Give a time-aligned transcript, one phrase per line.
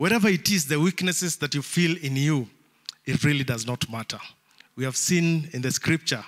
[0.00, 2.48] wherever it is, the weaknesses that you feel in you,
[3.04, 4.18] it really does not matter.
[4.74, 6.24] We have seen in the scripture,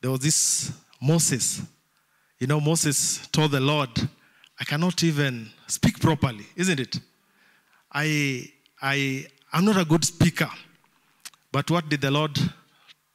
[0.00, 1.62] there was this Moses.
[2.40, 3.90] You know, Moses told the Lord,
[4.58, 6.98] I cannot even speak properly, isn't it?
[7.92, 8.50] I,
[8.82, 10.50] I, I'm not a good speaker.
[11.52, 12.36] But what did the Lord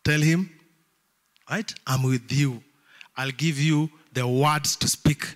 [0.05, 0.50] tell him?
[1.52, 1.73] Right?
[1.86, 2.63] I'm with you.
[3.18, 5.36] I'll give you the words to speak.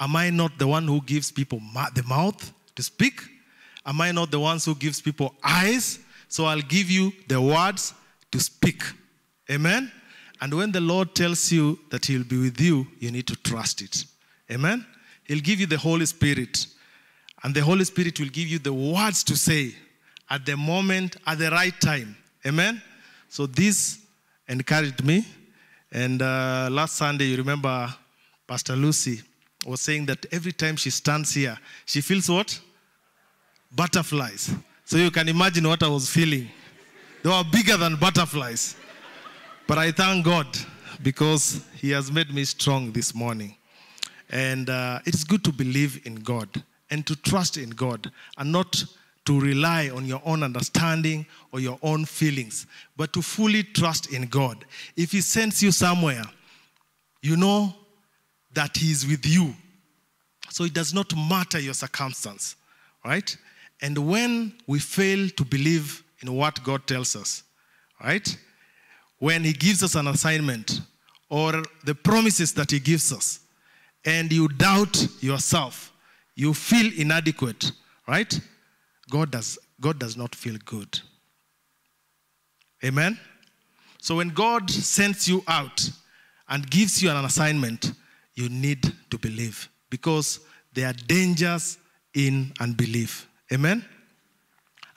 [0.00, 3.22] Am I not the one who gives people ma- the mouth to speak?
[3.86, 5.98] Am I not the ones who gives people eyes?
[6.28, 7.94] So I'll give you the words
[8.30, 8.82] to speak.
[9.50, 9.92] Amen.
[10.40, 13.82] And when the Lord tells you that He'll be with you, you need to trust
[13.82, 14.04] it.
[14.50, 14.84] Amen.
[15.24, 16.66] He'll give you the Holy Spirit.
[17.42, 19.74] And the Holy Spirit will give you the words to say
[20.30, 22.16] at the moment, at the right time.
[22.46, 22.82] Amen.
[23.28, 24.00] So this
[24.48, 25.24] encouraged me.
[25.92, 27.94] And uh, last Sunday, you remember
[28.46, 29.22] Pastor Lucy
[29.66, 32.60] was saying that every time she stands here, she feels what?
[33.74, 34.54] Butterflies.
[34.84, 36.48] So you can imagine what I was feeling.
[37.22, 38.76] They were bigger than butterflies.
[39.66, 40.46] But I thank God
[41.02, 43.56] because He has made me strong this morning.
[44.30, 46.48] And uh, it's good to believe in God
[46.90, 48.84] and to trust in God and not
[49.24, 52.66] to rely on your own understanding or your own feelings,
[52.96, 54.64] but to fully trust in God.
[54.96, 56.24] If He sends you somewhere,
[57.22, 57.74] you know
[58.52, 59.54] that He is with you.
[60.50, 62.56] So it does not matter your circumstance,
[63.04, 63.34] right?
[63.82, 67.42] And when we fail to believe in what God tells us,
[68.02, 68.36] right?
[69.18, 70.80] When He gives us an assignment
[71.28, 73.40] or the promises that He gives us,
[74.04, 75.92] and you doubt yourself,
[76.34, 77.72] you feel inadequate,
[78.06, 78.38] right?
[79.10, 81.00] God does, God does not feel good.
[82.84, 83.18] Amen?
[83.98, 85.88] So when God sends you out
[86.48, 87.92] and gives you an assignment,
[88.34, 90.40] you need to believe because
[90.74, 91.78] there are dangers
[92.12, 93.26] in unbelief.
[93.52, 93.84] Amen?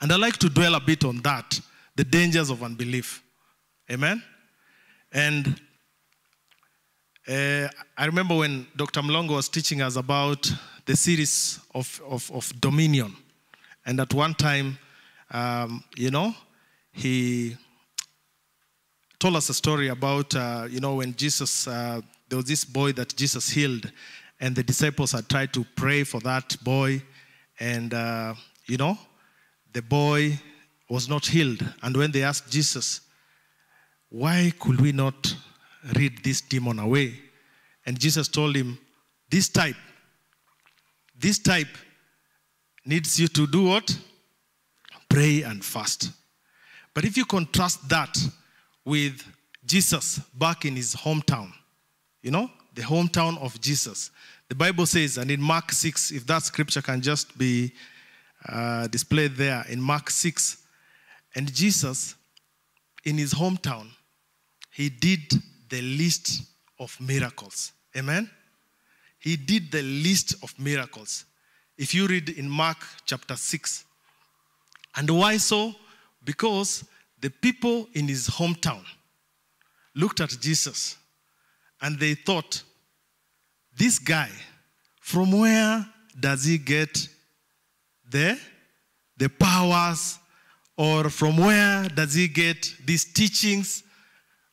[0.00, 1.60] And I like to dwell a bit on that
[1.96, 3.22] the dangers of unbelief.
[3.90, 4.22] Amen?
[5.12, 5.60] And
[7.28, 9.00] uh, I remember when Dr.
[9.00, 10.50] Mlongo was teaching us about
[10.86, 13.14] the series of, of, of dominion.
[13.84, 14.78] And at one time,
[15.30, 16.34] um, you know,
[16.92, 17.56] he
[19.18, 22.92] told us a story about, uh, you know, when Jesus, uh, there was this boy
[22.92, 23.90] that Jesus healed,
[24.40, 27.02] and the disciples had tried to pray for that boy,
[27.60, 28.34] and, uh,
[28.66, 28.98] you know,
[29.72, 30.38] the boy
[30.88, 31.64] was not healed.
[31.82, 33.00] And when they asked Jesus,
[34.08, 35.34] why could we not
[35.96, 37.20] rid this demon away?
[37.84, 38.78] And Jesus told him,
[39.30, 39.76] this type,
[41.18, 41.68] this type
[42.84, 43.98] needs you to do what?
[45.08, 46.10] Pray and fast.
[46.94, 48.16] But if you contrast that
[48.84, 49.22] with
[49.64, 51.52] Jesus back in his hometown,
[52.22, 54.10] you know, the hometown of Jesus,
[54.48, 57.72] the Bible says, and in Mark 6, if that scripture can just be
[58.48, 60.56] uh, displayed there, in Mark 6,
[61.34, 62.14] and Jesus
[63.04, 63.88] in his hometown,
[64.70, 65.20] he did
[65.68, 66.42] the least
[66.78, 67.72] of miracles.
[67.96, 68.30] Amen?
[69.18, 71.24] He did the least of miracles.
[71.76, 73.84] If you read in Mark chapter 6.
[74.96, 75.74] And why so?
[76.24, 76.84] Because
[77.20, 78.82] the people in his hometown
[79.94, 80.96] looked at Jesus
[81.80, 82.62] and they thought,
[83.78, 84.30] this guy,
[85.00, 85.86] from where
[86.18, 87.08] does he get
[88.10, 88.38] the,
[89.16, 90.18] the powers
[90.76, 93.82] or from where does he get these teachings?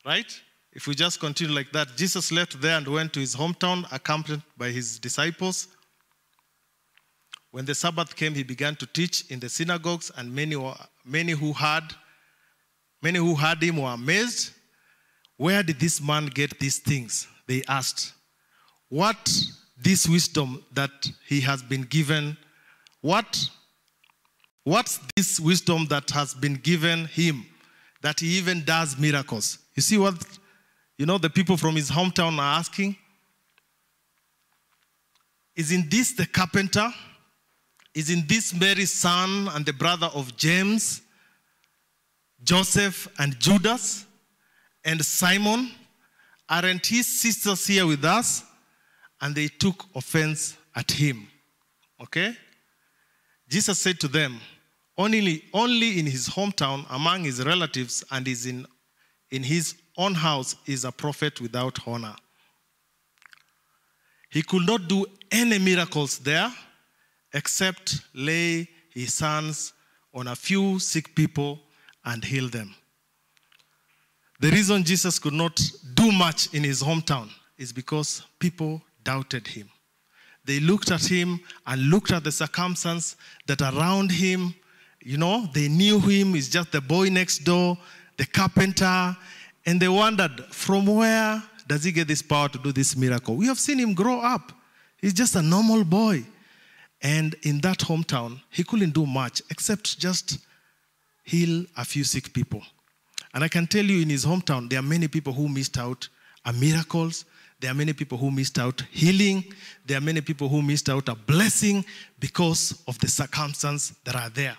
[0.06, 0.42] Right?
[0.72, 4.42] If we just continue like that, Jesus left there and went to his hometown, accompanied
[4.58, 5.68] by his disciples.
[7.52, 10.76] When the Sabbath came, he began to teach in the synagogues, and many, were,
[11.06, 11.96] many who heard,
[13.02, 14.52] many who heard him were amazed.
[15.38, 17.28] Where did this man get these things?
[17.48, 18.15] They asked.
[18.90, 19.32] What
[19.78, 20.92] this wisdom that
[21.28, 22.38] he has been given?
[23.02, 23.50] What
[24.64, 27.46] what's this wisdom that has been given him
[28.02, 29.60] that he even does miracles?
[29.76, 30.16] You see what
[30.98, 32.96] you know the people from his hometown are asking?
[35.56, 36.94] Isn't this the carpenter?
[37.94, 41.02] Isn't this Mary's son and the brother of James,
[42.44, 44.06] Joseph, and Judas,
[44.84, 45.72] and Simon?
[46.50, 48.44] Aren't his sisters here with us?
[49.26, 51.28] And they took offense at him.
[52.00, 52.38] Okay?
[53.50, 54.40] Jesus said to them,
[55.00, 58.68] only, only in his hometown, among his relatives, and is in,
[59.32, 62.16] in his own house is a prophet without honor.
[64.30, 66.54] He could not do any miracles there
[67.34, 69.74] except lay his hands
[70.14, 71.60] on a few sick people
[72.06, 72.76] and heal them.
[74.40, 75.60] The reason Jesus could not
[75.96, 79.70] do much in his hometown is because people doubted him.
[80.46, 83.16] they looked at him and looked at the circumstance
[83.48, 84.54] that around him,
[85.02, 87.78] you know, they knew him, he's just the boy next door,
[88.18, 89.16] the carpenter,
[89.66, 93.36] and they wondered, from where does he get this power to do this miracle?
[93.36, 94.52] We have seen him grow up.
[95.02, 96.24] He's just a normal boy.
[97.02, 100.38] And in that hometown, he couldn't do much except just
[101.24, 102.62] heal a few sick people.
[103.34, 106.08] And I can tell you in his hometown, there are many people who missed out
[106.46, 107.26] on miracles.
[107.66, 109.44] There are many people who missed out healing.
[109.88, 111.84] There are many people who missed out a blessing
[112.20, 114.56] because of the circumstances that are there.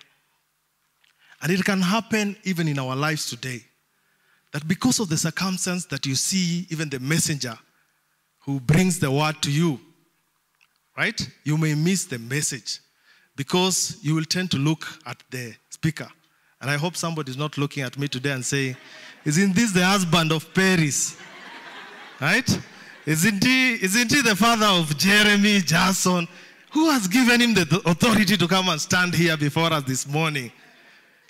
[1.41, 3.61] And it can happen even in our lives today.
[4.51, 7.57] That because of the circumstance that you see, even the messenger
[8.41, 9.79] who brings the word to you,
[10.99, 11.31] right?
[11.45, 12.81] You may miss the message
[13.37, 16.09] because you will tend to look at the speaker.
[16.61, 18.77] And I hope somebody is not looking at me today and saying,
[19.25, 21.17] Isn't this the husband of Paris?
[22.21, 22.61] right?
[23.07, 26.27] Isn't he, isn't he the father of Jeremy, Jason?
[26.73, 30.51] Who has given him the authority to come and stand here before us this morning?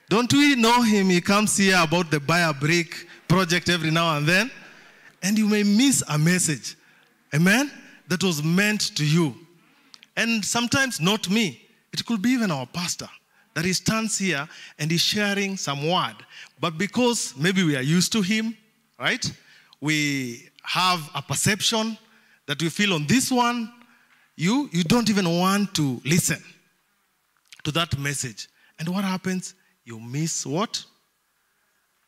[0.08, 1.10] Don't we know him?
[1.10, 4.50] He comes here about the buy a brick project every now and then.
[5.22, 6.76] And you may miss a message,
[7.34, 7.70] amen,
[8.08, 9.34] that was meant to you.
[10.16, 11.60] And sometimes not me.
[11.92, 13.08] It could be even our pastor
[13.54, 16.16] that he stands here and he's sharing some word.
[16.58, 18.56] But because maybe we are used to him,
[18.98, 19.30] right?
[19.80, 21.96] We have a perception
[22.46, 23.72] that you feel on this one,
[24.36, 26.42] you, you don't even want to listen
[27.64, 28.48] to that message.
[28.78, 29.54] And what happens?
[29.84, 30.84] You miss what?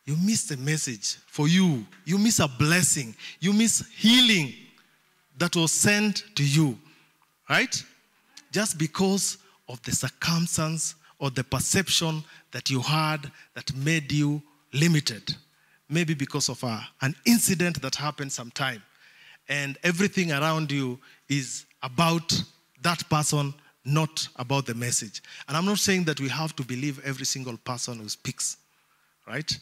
[0.05, 1.85] You miss the message for you.
[2.05, 3.15] You miss a blessing.
[3.39, 4.53] You miss healing
[5.37, 6.77] that was sent to you,
[7.49, 7.83] right?
[8.51, 14.41] Just because of the circumstance or the perception that you had that made you
[14.73, 15.35] limited.
[15.89, 18.83] Maybe because of a, an incident that happened sometime.
[19.47, 22.41] And everything around you is about
[22.83, 23.53] that person,
[23.83, 25.23] not about the message.
[25.47, 28.57] And I'm not saying that we have to believe every single person who speaks,
[29.27, 29.57] right?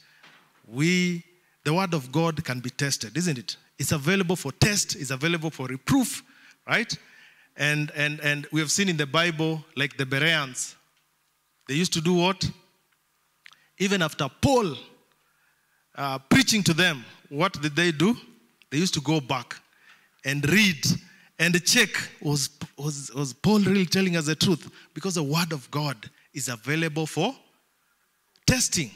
[0.68, 1.24] We,
[1.64, 3.56] the word of God can be tested, isn't it?
[3.80, 6.24] It's available for test, it's available for reproof,
[6.68, 6.94] right?
[7.56, 10.76] And, and, and we have seen in the Bible, like the Bereans,
[11.68, 12.50] they used to do what?
[13.78, 14.76] Even after Paul
[15.98, 18.16] uh, preaching to them, what did they do?
[18.70, 19.56] They used to go back
[20.26, 20.86] and read
[21.40, 21.90] and check
[22.22, 24.72] was, was, was Paul really telling us the truth?
[24.94, 27.36] Because the word of God is available for
[28.46, 28.92] testing,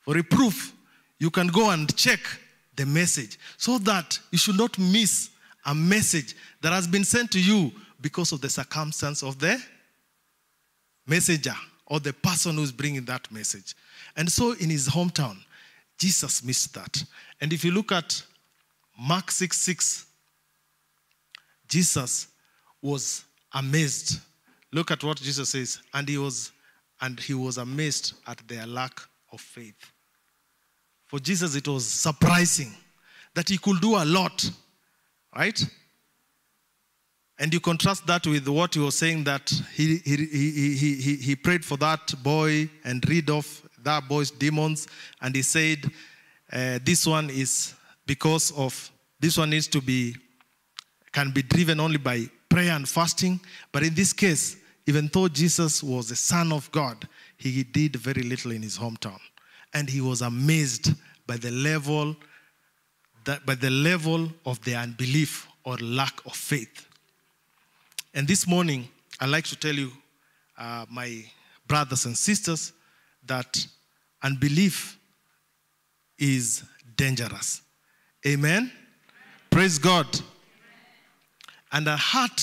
[0.00, 0.74] for reproof.
[1.18, 2.20] You can go and check
[2.76, 5.30] the message so that you should not miss
[5.64, 9.60] a message that has been sent to you because of the circumstance of the
[11.06, 11.54] messenger
[11.86, 13.74] or the person who's bringing that message.
[14.16, 15.38] And so in his hometown,
[15.98, 17.04] Jesus missed that.
[17.40, 18.22] And if you look at
[18.98, 20.06] Mark 6 6,
[21.68, 22.28] Jesus
[22.80, 24.20] was amazed.
[24.72, 25.80] Look at what Jesus says.
[25.92, 26.52] And he was
[27.00, 29.00] and he was amazed at their lack
[29.32, 29.92] of faith.
[31.06, 32.74] For Jesus, it was surprising
[33.34, 34.50] that he could do a lot,
[35.34, 35.64] right?
[37.38, 41.36] And you contrast that with what he was saying that he, he, he, he, he
[41.36, 44.88] prayed for that boy and rid off that boy's demons.
[45.20, 45.84] And he said,
[46.52, 47.74] uh, This one is
[48.06, 48.90] because of,
[49.20, 50.14] this one needs to be,
[51.12, 53.40] can be driven only by prayer and fasting.
[53.72, 58.22] But in this case, even though Jesus was the Son of God, he did very
[58.22, 59.20] little in his hometown.
[59.74, 60.94] And he was amazed
[61.26, 62.16] by the level,
[63.24, 66.88] that, by the level of their unbelief or lack of faith.
[68.14, 68.88] And this morning,
[69.20, 69.92] I'd like to tell you,
[70.56, 71.24] uh, my
[71.66, 72.72] brothers and sisters,
[73.26, 73.66] that
[74.22, 74.98] unbelief
[76.18, 76.64] is
[76.96, 77.62] dangerous.
[78.26, 78.72] Amen?
[79.50, 80.06] Praise God.
[81.72, 82.40] And a heart,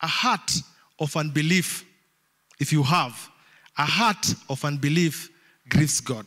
[0.00, 0.52] a heart
[0.98, 1.84] of unbelief,
[2.58, 3.28] if you have,
[3.76, 5.30] a heart of unbelief
[5.68, 6.26] grieves God.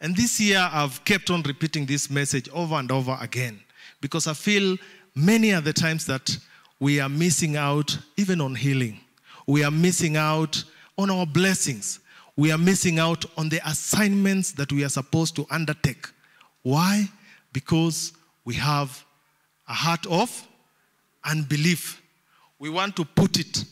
[0.00, 3.60] And this year, I've kept on repeating this message over and over again
[4.00, 4.76] because I feel
[5.14, 6.36] many are the times that
[6.78, 9.00] we are missing out even on healing.
[9.46, 10.62] We are missing out
[10.98, 12.00] on our blessings.
[12.36, 16.06] We are missing out on the assignments that we are supposed to undertake.
[16.62, 17.08] Why?
[17.52, 18.12] Because
[18.44, 19.04] we have
[19.68, 20.46] a heart of
[21.24, 22.02] unbelief.
[22.58, 23.64] We want to put it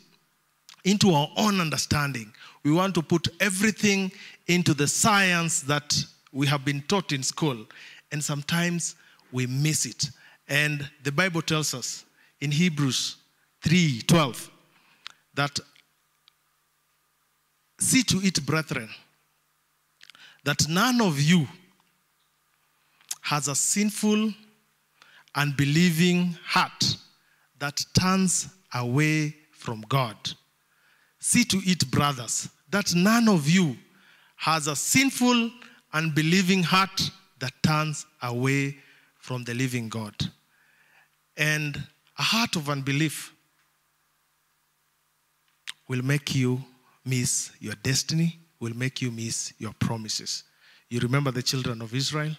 [0.85, 2.33] into our own understanding.
[2.62, 4.11] We want to put everything
[4.47, 5.94] into the science that
[6.33, 7.66] we have been taught in school.
[8.12, 8.97] And sometimes
[9.33, 10.11] we miss it.
[10.49, 12.04] And the Bible tells us
[12.40, 13.16] in Hebrews
[13.62, 14.50] 3:12
[15.35, 15.59] that
[17.78, 18.88] see to it, brethren,
[20.45, 21.47] that none of you
[23.21, 24.33] has a sinful,
[25.35, 26.97] unbelieving heart
[27.59, 30.16] that turns away from God.
[31.19, 33.76] See to it, brothers, that none of you
[34.37, 35.50] has a sinful,
[35.93, 38.76] unbelieving heart that turns away
[39.19, 40.14] from the living God.
[41.37, 41.83] And
[42.19, 43.33] a heart of unbelief
[45.88, 46.62] will make you
[47.04, 50.44] miss your destiny, will make you miss your promises.
[50.88, 52.32] You remember the children of Israel?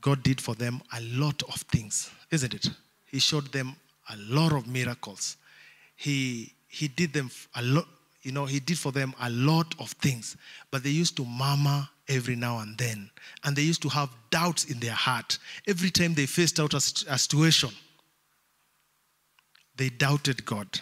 [0.00, 2.68] God did for them a lot of things, isn't it?
[3.06, 3.74] He showed them
[4.10, 5.36] a lot of miracles.
[5.96, 7.86] He, he did them a lot,
[8.22, 10.36] you know, he did for them a lot of things,
[10.70, 13.10] but they used to murmur every now and then.
[13.44, 15.38] And they used to have doubts in their heart.
[15.66, 17.70] Every time they faced out a, a situation,
[19.76, 20.80] they doubted God.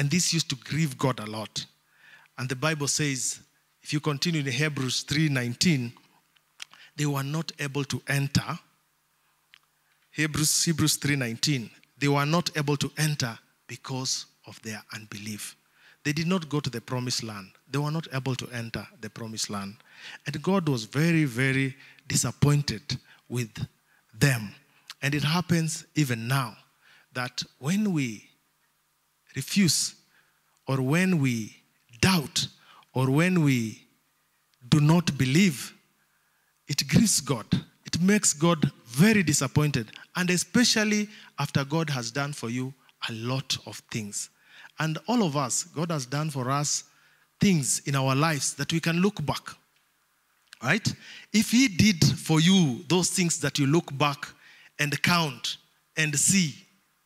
[0.00, 1.66] And this used to grieve God a lot.
[2.38, 3.38] And the Bible says,
[3.82, 5.92] if you continue in Hebrews 3:19,
[6.96, 8.58] they were not able to enter.
[10.12, 15.54] Hebrews, Hebrews 3:19, they were not able to enter because of their unbelief.
[16.02, 17.50] They did not go to the promised land.
[17.70, 19.76] They were not able to enter the promised land.
[20.24, 21.76] And God was very, very
[22.08, 23.66] disappointed with
[24.18, 24.54] them.
[25.02, 26.56] And it happens even now
[27.12, 28.29] that when we
[29.36, 29.94] refuse,
[30.66, 31.56] or when we
[32.00, 32.46] doubt,
[32.94, 33.86] or when we
[34.68, 35.72] do not believe,
[36.68, 37.46] it grieves God.
[37.84, 39.90] It makes God very disappointed.
[40.16, 41.08] And especially
[41.38, 42.72] after God has done for you
[43.08, 44.30] a lot of things.
[44.78, 46.84] And all of us, God has done for us
[47.40, 49.42] things in our lives that we can look back.
[50.62, 50.94] Right?
[51.32, 54.28] If He did for you those things that you look back
[54.78, 55.56] and count
[55.96, 56.54] and see,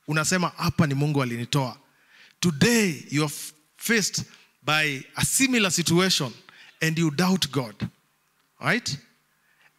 [0.08, 1.78] unasema hapa ni Mungu alinitoa.
[2.44, 3.30] Today you are
[3.78, 4.24] faced
[4.62, 6.30] by a similar situation
[6.82, 7.74] and you doubt God.
[8.60, 8.94] Right?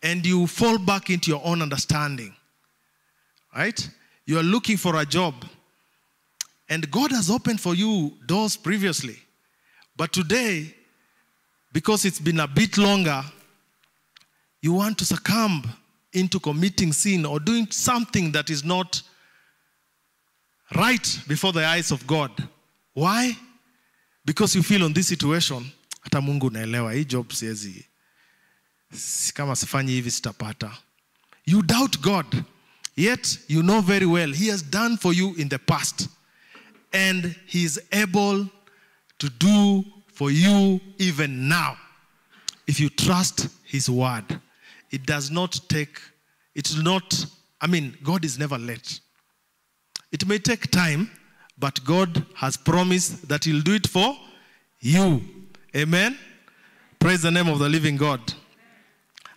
[0.02, 2.34] And you fall back into your own understanding.
[3.56, 3.88] Right?
[4.26, 5.36] You are looking for a job
[6.68, 9.18] and God has opened for you doors previously.
[9.96, 10.74] But today,
[11.72, 13.24] because it's been a bit longer,
[14.64, 15.72] you want to succumb
[16.14, 19.04] into committing sin or doing something that is not
[20.76, 22.32] right before the eyes of God.
[22.96, 23.38] Why?
[24.26, 25.72] Because you feel on this situation,
[26.02, 27.86] hata Mungu naelewa hii job siwezi,
[29.34, 30.78] kama sifanyi hivi sitapata.
[31.46, 32.44] You doubt God,
[32.96, 36.08] yet you know very well He has done for you in the past
[36.96, 38.48] and he is able
[39.18, 39.84] to do
[40.14, 41.76] for you even now
[42.68, 44.24] if you trust his word
[44.92, 46.00] it does not take
[46.56, 47.26] it's not
[47.60, 49.02] i mean god is never late
[50.12, 51.10] it may take time
[51.58, 54.16] but god has promised that he'll do it for
[54.80, 55.22] you.
[55.76, 56.18] Amen.
[57.00, 58.22] Praise the name of the living god.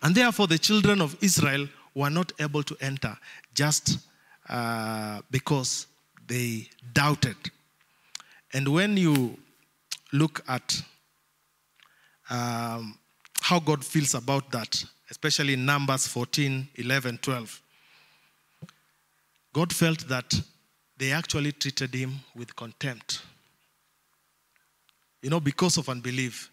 [0.02, 3.16] And therefore the children of israel were not able to enter
[3.54, 3.98] just
[4.48, 5.86] uh, because
[6.26, 7.36] they doubted.
[8.52, 9.36] And when you
[10.12, 10.82] look at
[12.30, 12.98] um,
[13.40, 17.62] how God feels about that, especially in Numbers 14, 11, 12,
[19.52, 20.40] God felt that
[20.98, 23.22] they actually treated him with contempt.
[25.22, 26.50] You know, because of unbelief,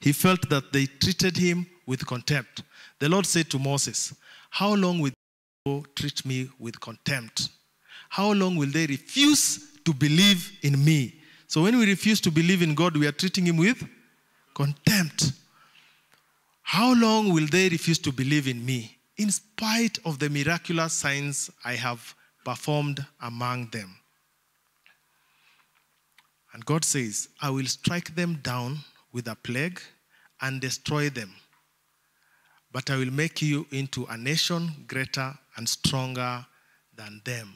[0.00, 2.62] he felt that they treated him with contempt.
[2.98, 4.14] The Lord said to Moses,
[4.50, 5.12] How long will
[5.66, 7.50] you treat me with contempt?
[8.08, 11.14] how long will they refuse to believe in me?
[11.46, 13.86] So when we refuse to believe in God, we are treating him with
[14.54, 15.32] contempt.
[16.62, 18.96] How long will they refuse to believe in me?
[19.16, 22.14] In spite of the miraculous signs I have
[22.48, 23.94] performed among them.
[26.54, 28.78] And God says, I will strike them down
[29.12, 29.78] with a plague
[30.40, 31.30] and destroy them.
[32.72, 36.46] But I will make you into a nation greater and stronger
[36.96, 37.52] than them.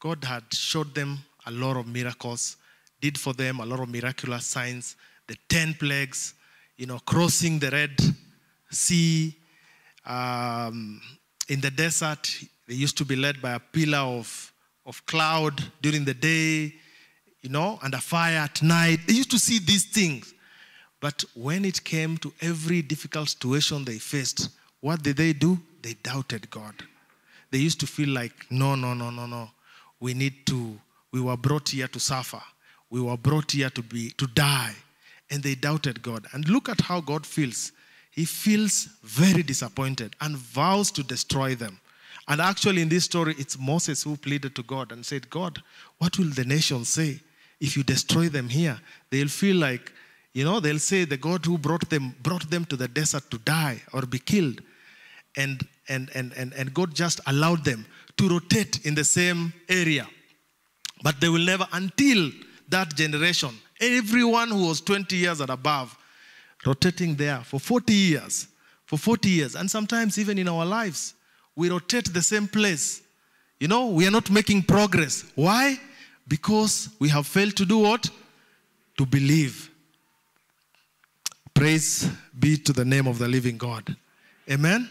[0.00, 2.56] God had showed them a lot of miracles,
[3.00, 4.96] did for them a lot of miraculous signs,
[5.28, 6.34] the 10 plagues,
[6.76, 7.96] you know, crossing the Red
[8.68, 9.36] Sea.
[10.04, 11.00] Um,
[11.48, 12.28] in the desert,
[12.66, 14.52] they used to be led by a pillar of,
[14.86, 16.74] of cloud during the day,
[17.42, 19.00] you know, and a fire at night.
[19.06, 20.32] They used to see these things.
[21.00, 24.48] But when it came to every difficult situation they faced,
[24.80, 25.58] what did they do?
[25.82, 26.74] They doubted God.
[27.50, 29.50] They used to feel like, no, no, no, no, no
[30.04, 30.78] we need to
[31.12, 32.42] we were brought here to suffer
[32.90, 34.74] we were brought here to be to die
[35.30, 37.72] and they doubted god and look at how god feels
[38.10, 41.80] he feels very disappointed and vows to destroy them
[42.28, 45.62] and actually in this story it's moses who pleaded to god and said god
[45.98, 47.20] what will the nation say
[47.60, 48.78] if you destroy them here
[49.10, 49.92] they'll feel like
[50.32, 53.38] you know they'll say the god who brought them brought them to the desert to
[53.38, 54.60] die or be killed
[55.36, 60.06] and and and and, and god just allowed them to rotate in the same area.
[61.02, 62.30] But they will never, until
[62.68, 63.50] that generation,
[63.80, 65.96] everyone who was 20 years and above,
[66.64, 68.48] rotating there for 40 years,
[68.86, 69.54] for 40 years.
[69.54, 71.14] And sometimes, even in our lives,
[71.56, 73.02] we rotate the same place.
[73.60, 75.24] You know, we are not making progress.
[75.34, 75.78] Why?
[76.26, 78.08] Because we have failed to do what?
[78.98, 79.70] To believe.
[81.52, 83.94] Praise be to the name of the living God.
[84.50, 84.88] Amen.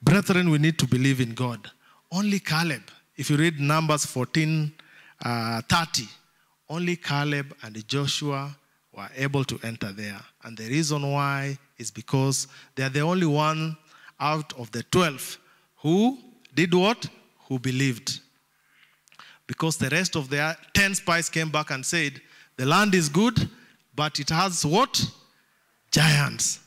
[0.00, 1.70] Brethren, we need to believe in God.
[2.12, 2.82] Only Caleb,
[3.16, 4.72] if you read Numbers 14
[5.24, 6.04] uh, 30,
[6.70, 8.56] only Caleb and Joshua
[8.96, 10.20] were able to enter there.
[10.44, 13.76] And the reason why is because they are the only one
[14.20, 15.38] out of the 12
[15.80, 16.18] who
[16.54, 17.08] did what?
[17.48, 18.20] Who believed.
[19.46, 22.20] Because the rest of the 10 spies came back and said,
[22.56, 23.48] The land is good,
[23.94, 25.02] but it has what?
[25.90, 26.60] Giants.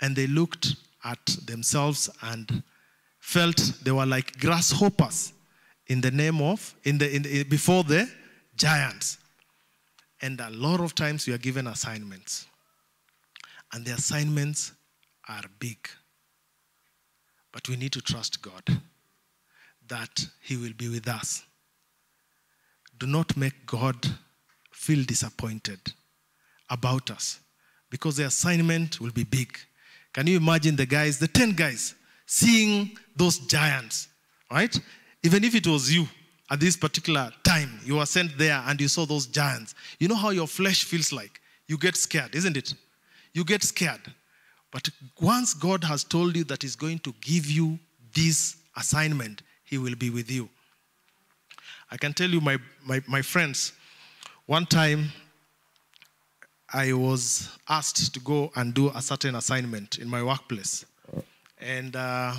[0.00, 2.62] And they looked at themselves and
[3.18, 5.32] felt they were like grasshoppers
[5.88, 8.08] in the name of, in the, in the, before the
[8.56, 9.18] giants.
[10.20, 12.46] And a lot of times we are given assignments.
[13.72, 14.72] And the assignments
[15.28, 15.78] are big.
[17.58, 18.62] But we need to trust God
[19.88, 21.42] that He will be with us.
[23.00, 23.96] Do not make God
[24.70, 25.80] feel disappointed
[26.70, 27.40] about us
[27.90, 29.58] because the assignment will be big.
[30.12, 31.96] Can you imagine the guys, the 10 guys,
[32.26, 34.06] seeing those giants,
[34.52, 34.78] right?
[35.24, 36.06] Even if it was you
[36.52, 39.74] at this particular time, you were sent there and you saw those giants.
[39.98, 41.40] You know how your flesh feels like?
[41.66, 42.72] You get scared, isn't it?
[43.34, 44.14] You get scared.
[44.70, 44.88] But
[45.20, 47.78] once God has told you that He's going to give you
[48.14, 50.48] this assignment, He will be with you.
[51.90, 53.72] I can tell you, my, my, my friends,
[54.46, 55.10] one time
[56.72, 60.84] I was asked to go and do a certain assignment in my workplace.
[61.58, 62.34] And uh,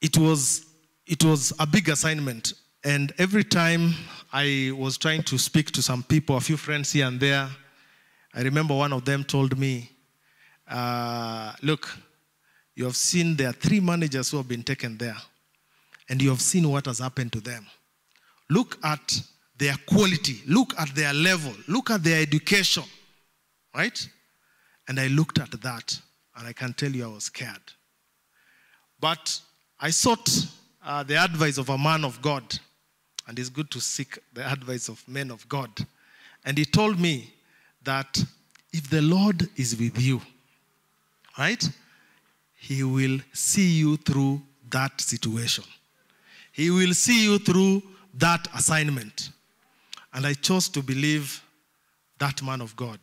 [0.00, 0.66] it, was,
[1.06, 2.54] it was a big assignment.
[2.82, 3.94] And every time
[4.32, 7.48] I was trying to speak to some people, a few friends here and there,
[8.34, 9.90] I remember one of them told me,
[10.70, 11.96] uh, Look,
[12.74, 15.16] you have seen there are three managers who have been taken there,
[16.08, 17.66] and you have seen what has happened to them.
[18.48, 19.20] Look at
[19.58, 22.84] their quality, look at their level, look at their education,
[23.74, 24.08] right?
[24.88, 26.00] And I looked at that,
[26.36, 27.60] and I can tell you I was scared.
[28.98, 29.40] But
[29.78, 30.28] I sought
[30.84, 32.42] uh, the advice of a man of God,
[33.26, 35.70] and it's good to seek the advice of men of God.
[36.44, 37.32] And he told me
[37.82, 38.24] that
[38.72, 40.20] if the Lord is with you,
[41.38, 41.68] right,
[42.56, 45.64] he will see you through that situation.
[46.52, 47.82] He will see you through
[48.14, 49.30] that assignment.
[50.12, 51.42] And I chose to believe
[52.18, 53.00] that man of God.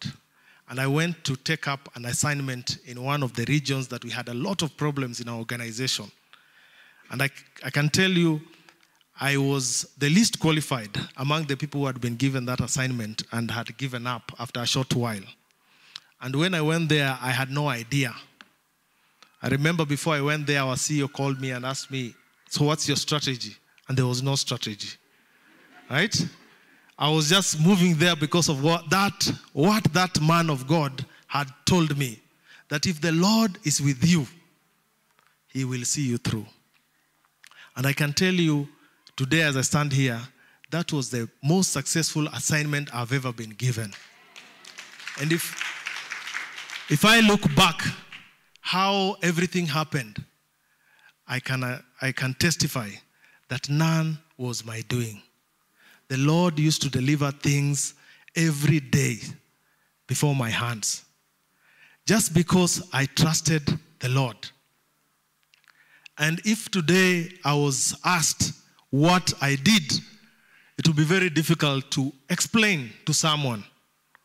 [0.70, 4.12] And I went to take up an assignment in one of the regions that we
[4.12, 6.12] had a lot of problems in our organization.
[7.10, 7.30] And I,
[7.64, 8.42] I can tell you,
[9.20, 13.50] I was the least qualified among the people who had been given that assignment and
[13.50, 15.24] had given up after a short while.
[16.22, 18.14] And when I went there, I had no idea.
[19.42, 22.16] I remember before I went there, our CEO called me and asked me,
[22.50, 23.56] So, what's your strategy?
[23.88, 24.90] And there was no strategy.
[25.90, 26.16] Right?
[26.98, 31.48] I was just moving there because of what that, what that man of God had
[31.66, 32.20] told me.
[32.70, 34.28] That if the Lord is with you,
[35.48, 36.46] he will see you through.
[37.76, 38.68] And I can tell you
[39.16, 40.20] today, as I stand here,
[40.72, 43.94] that was the most successful assignment I've ever been given.
[45.22, 45.56] And if,
[46.90, 47.82] if I look back,
[48.62, 50.24] how everything happened,
[51.28, 52.90] I can, uh, I can testify
[53.50, 55.22] that none was my doing.
[56.10, 57.94] The Lord used to deliver things
[58.36, 59.18] every day
[60.08, 61.04] before my hands.
[62.06, 63.68] Just because I trusted
[64.00, 64.38] the Lord.
[66.18, 68.54] And if today I was asked
[68.90, 69.92] what I did,
[70.78, 73.64] it would be very difficult to explain to someone,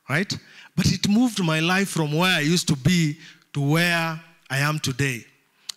[0.08, 0.32] right?
[0.76, 3.18] But it moved my life from where I used to be
[3.52, 5.24] to where I am today.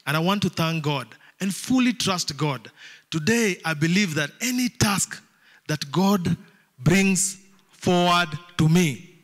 [0.05, 1.07] And I want to thank God
[1.39, 2.71] and fully trust God.
[3.11, 5.21] Today, I believe that any task
[5.67, 6.37] that God
[6.79, 7.37] brings
[7.71, 9.15] forward to me,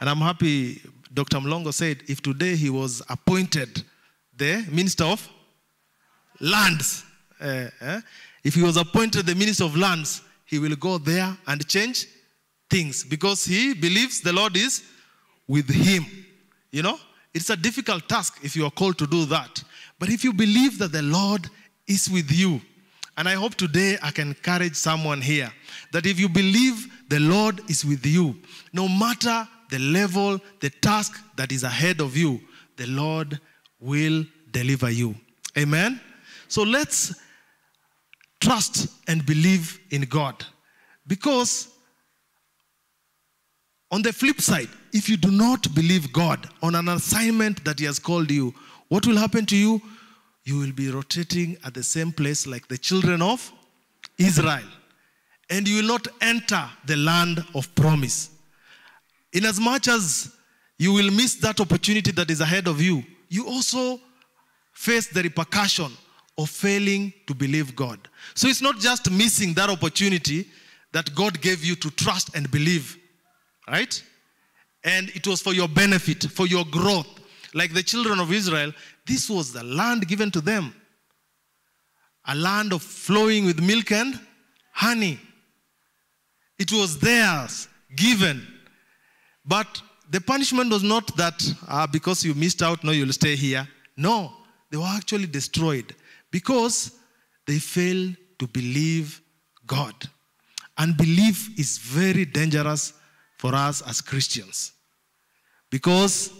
[0.00, 0.80] and I'm happy
[1.12, 1.38] Dr.
[1.38, 3.82] Mlongo said if today he was appointed
[4.36, 5.26] the Minister of
[6.40, 7.04] Lands,
[7.40, 8.00] uh, uh,
[8.44, 12.06] if he was appointed the Minister of Lands, he will go there and change
[12.68, 14.82] things because he believes the Lord is
[15.46, 16.04] with him.
[16.70, 16.98] You know,
[17.32, 19.62] it's a difficult task if you are called to do that.
[19.98, 21.48] But if you believe that the Lord
[21.86, 22.60] is with you,
[23.16, 25.50] and I hope today I can encourage someone here
[25.92, 28.36] that if you believe the Lord is with you,
[28.72, 32.40] no matter the level, the task that is ahead of you,
[32.76, 33.40] the Lord
[33.80, 35.14] will deliver you.
[35.56, 36.00] Amen?
[36.48, 37.14] So let's
[38.40, 40.44] trust and believe in God
[41.06, 41.68] Because
[43.90, 47.84] on the flip side, if you do not believe God on an assignment that He
[47.86, 48.54] has called you,
[48.88, 49.80] what will happen to you?
[50.44, 53.52] You will be rotating at the same place like the children of
[54.18, 54.66] Israel.
[55.50, 58.30] And you will not enter the land of promise.
[59.32, 60.32] Inasmuch as
[60.78, 64.00] you will miss that opportunity that is ahead of you, you also
[64.72, 65.90] face the repercussion
[66.38, 67.98] of failing to believe God.
[68.34, 70.48] So it's not just missing that opportunity
[70.92, 72.98] that God gave you to trust and believe,
[73.68, 74.02] right?
[74.84, 77.08] And it was for your benefit, for your growth.
[77.54, 78.72] Like the children of Israel,
[79.06, 80.74] this was the land given to them
[82.26, 84.18] a land of flowing with milk and
[84.72, 85.18] honey.
[86.58, 88.46] It was theirs, given.
[89.44, 93.66] But the punishment was not that ah, because you missed out, no, you'll stay here.
[93.96, 94.32] No,
[94.70, 95.94] they were actually destroyed
[96.30, 96.92] because
[97.46, 99.20] they failed to believe
[99.66, 99.94] God.
[100.78, 102.92] And belief is very dangerous
[103.36, 104.72] for us as Christians
[105.70, 106.32] because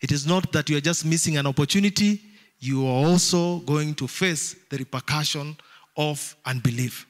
[0.00, 2.20] it is not that you are just missing an opportunity,
[2.58, 5.56] you are also going to face the repercussion
[5.96, 7.06] of unbelief.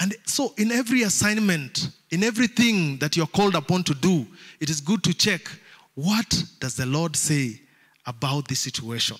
[0.00, 4.26] And so, in every assignment, in everything that you're called upon to do,
[4.58, 5.42] it is good to check
[5.94, 7.60] what does the Lord say
[8.06, 9.18] about this situation.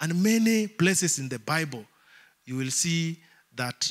[0.00, 1.84] And many places in the Bible,
[2.44, 3.20] you will see
[3.54, 3.90] that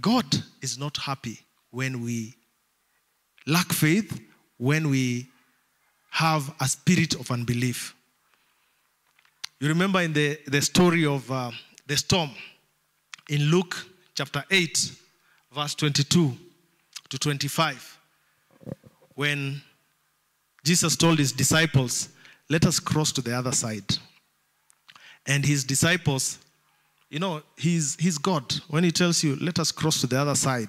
[0.00, 0.24] God
[0.62, 1.38] is not happy
[1.70, 2.34] when we
[3.46, 4.20] lack faith,
[4.58, 5.26] when we
[6.10, 7.94] have a spirit of unbelief.
[9.58, 11.50] You remember in the, the story of uh,
[11.86, 12.30] the storm
[13.28, 13.76] in Luke
[14.14, 14.92] chapter 8,
[15.54, 16.36] verse 22
[17.08, 17.98] to 25,
[19.14, 19.62] when
[20.64, 22.08] Jesus told his disciples,
[22.48, 23.96] Let us cross to the other side.
[25.26, 26.38] And his disciples,
[27.08, 28.52] you know, he's, he's God.
[28.68, 30.68] When he tells you, Let us cross to the other side,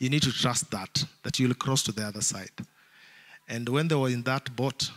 [0.00, 2.50] you need to trust that, that you'll cross to the other side.
[3.48, 4.90] And when they were in that boat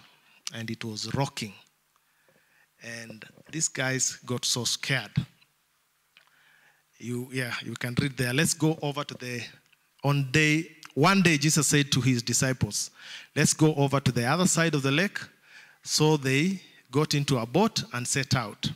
[0.54, 1.54] and it was rocking,
[2.82, 5.12] and these guys got so scared.
[6.98, 8.34] You, yeah, you can read there.
[8.34, 9.42] Let's go over to the,
[10.04, 12.90] on day, one day Jesus said to his disciples,
[13.36, 15.20] let's go over to the other side of the lake.
[15.84, 16.62] So they
[16.92, 18.72] got into a boat and set out.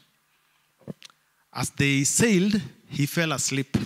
[1.53, 3.77] As they sailed, he fell asleep.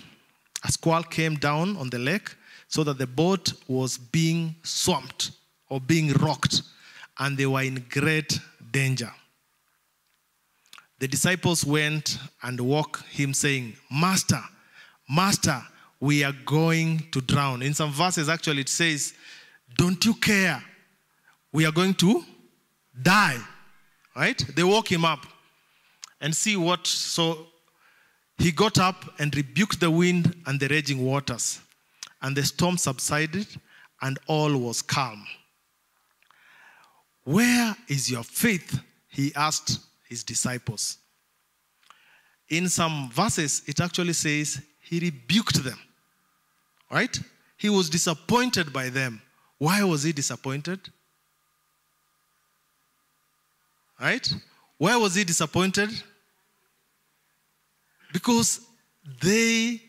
[0.64, 2.36] A squall came down on the lake
[2.68, 5.32] so that the boat was being swamped
[5.70, 6.62] or being rocked,
[7.20, 8.40] and they were in great
[8.72, 9.12] danger.
[11.00, 14.42] The disciples went and woke him, saying, Master,
[15.10, 15.62] Master,
[16.00, 17.62] we are going to drown.
[17.62, 19.14] In some verses, actually, it says,
[19.78, 20.64] Don't you care?
[21.52, 22.24] We are going to
[23.02, 23.40] die.
[24.16, 24.38] Right?
[24.56, 25.26] They woke him up
[26.20, 26.86] and see what.
[26.86, 27.48] So
[28.42, 31.60] he got up and rebuked the wind and the raging waters,
[32.24, 33.46] and the storm subsided,
[34.02, 35.26] and all was calm.
[37.24, 38.80] Where is your faith?
[39.10, 40.98] He asked his disciples.
[42.50, 45.80] In some verses, it actually says he rebuked them.
[46.90, 47.18] Right?
[47.58, 49.22] He was disappointed by them.
[49.60, 50.80] Why was he disappointed?
[54.00, 54.28] Right?
[54.80, 55.92] Why was he disappointed?
[58.14, 58.62] Because
[59.22, 59.82] they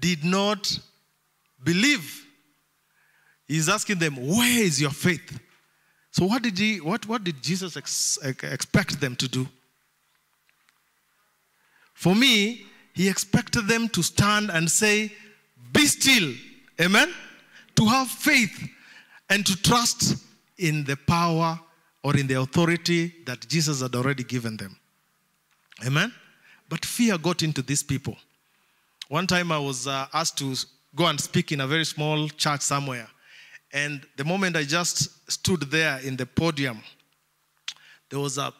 [0.00, 0.78] did not
[1.62, 2.26] believe.
[3.46, 5.40] He's asking them, Where is your faith?
[6.10, 9.46] So, what did, he, what, what did Jesus ex- expect them to do?
[11.94, 15.12] For me, he expected them to stand and say,
[15.72, 16.32] Be still.
[16.80, 17.12] Amen?
[17.76, 18.68] To have faith
[19.28, 20.24] and to trust
[20.58, 21.58] in the power
[22.02, 24.78] or in the authority that Jesus had already given them.
[25.86, 26.12] Amen?
[26.68, 28.16] But fear got into these people.
[29.08, 30.54] One time I was uh, asked to
[30.94, 33.08] go and speak in a very small church somewhere.
[33.72, 36.80] And the moment I just stood there in the podium,
[38.10, 38.52] there was a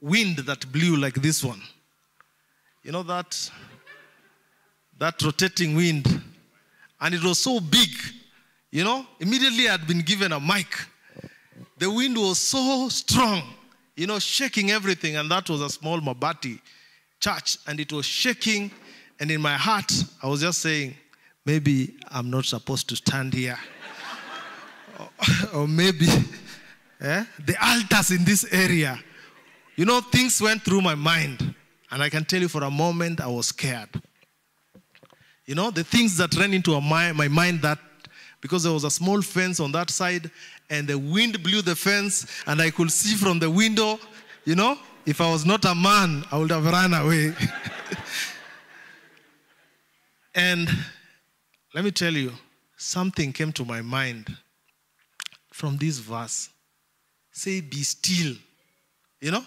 [0.00, 1.60] wind that blew like this one.
[2.82, 3.50] You know that
[4.98, 6.22] that rotating wind.
[7.00, 7.88] And it was so big.
[8.70, 10.68] You know, immediately I had been given a mic.
[11.78, 13.42] The wind was so strong,
[13.96, 15.16] you know, shaking everything.
[15.16, 16.60] And that was a small Mabati
[17.20, 17.58] church.
[17.66, 18.70] And it was shaking.
[19.20, 20.94] And in my heart, I was just saying,
[21.44, 23.58] maybe I'm not supposed to stand here.
[24.98, 25.08] or,
[25.60, 26.06] or, maybe
[27.00, 28.98] eh, the altars in this area.
[29.76, 31.54] You know, things went through my mind.
[31.90, 33.88] And I can tell you for a moment, I was scared.
[35.46, 37.78] You know, the things that ran into my, my mind that
[38.40, 40.30] because there was a small fence on that side
[40.70, 43.98] and the wind blew the fence and I could see from the window,
[44.44, 47.34] you know, if I was not a man, I would have run away.
[50.34, 50.68] and
[51.74, 52.32] let me tell you,
[52.76, 54.36] something came to my mind
[55.52, 56.50] from this verse.
[57.32, 58.34] Say, be still.
[59.20, 59.44] You know?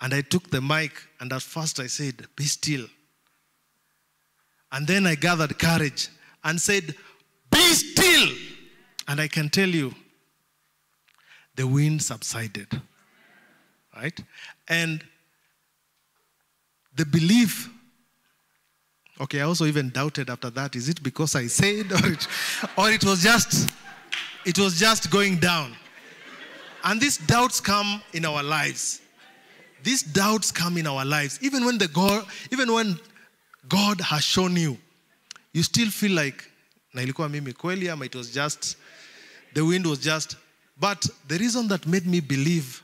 [0.00, 2.86] And I took the mic, and at first I said, be still.
[4.72, 6.08] And then I gathered courage
[6.44, 6.94] and said,
[7.50, 8.28] be still.
[9.08, 9.94] And I can tell you,
[11.56, 12.80] the wind subsided.
[13.94, 14.18] Right?
[14.70, 15.04] And
[16.96, 17.68] the belief
[19.20, 22.26] okay i also even doubted after that is it because i said or it,
[22.76, 23.70] or it was just
[24.44, 25.72] it was just going down?
[26.84, 29.02] And these doubts come in our lives.
[29.82, 31.38] These doubts come in our lives.
[31.42, 32.98] Even when the god even when
[33.68, 34.78] god has shown you
[35.52, 36.50] you still feel like
[36.94, 38.76] na mimi kweli it was just
[39.54, 40.36] the wind was just
[40.78, 42.82] but the reason that made me believe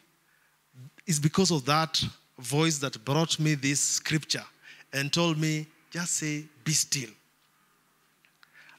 [1.06, 2.02] is because of that
[2.38, 4.44] voice that brought me this scripture
[4.92, 7.10] and told me, just say, be still.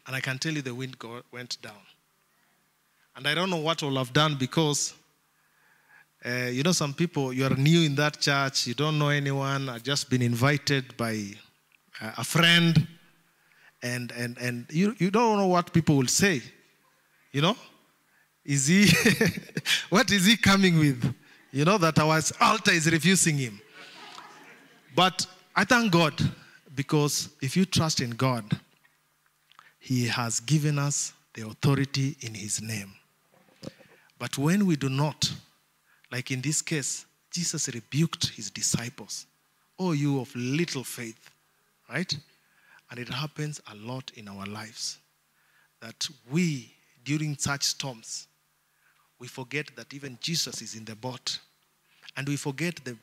[0.06, 1.74] And I can tell you the wind go, went down.
[3.16, 4.94] And I don't know what I'll have done because,
[6.26, 9.70] uh, you know, some people, you are new in that church, you don't know anyone,
[9.70, 11.34] I've just been invited by
[12.02, 12.88] uh, a friend,
[13.82, 16.42] and, and, and you, you don't know what people will say.
[17.32, 17.58] You know?
[18.46, 18.88] Is he,
[19.90, 21.14] what is he coming with?
[21.52, 23.62] You know, that our altar is refusing him.
[24.96, 26.14] But I thank God
[26.76, 28.44] because if you trust in God,
[29.80, 32.94] He has given us the authority in His name.
[34.20, 35.32] But when we do not,
[36.12, 39.26] like in this case, Jesus rebuked His disciples.
[39.80, 41.30] Oh, you of little faith,
[41.90, 42.16] right?
[42.90, 44.98] And it happens a lot in our lives
[45.82, 46.72] that we,
[47.04, 48.27] during such storms,
[49.20, 51.40] we forget that even Jesus is in the boat.
[52.16, 52.96] And we forget that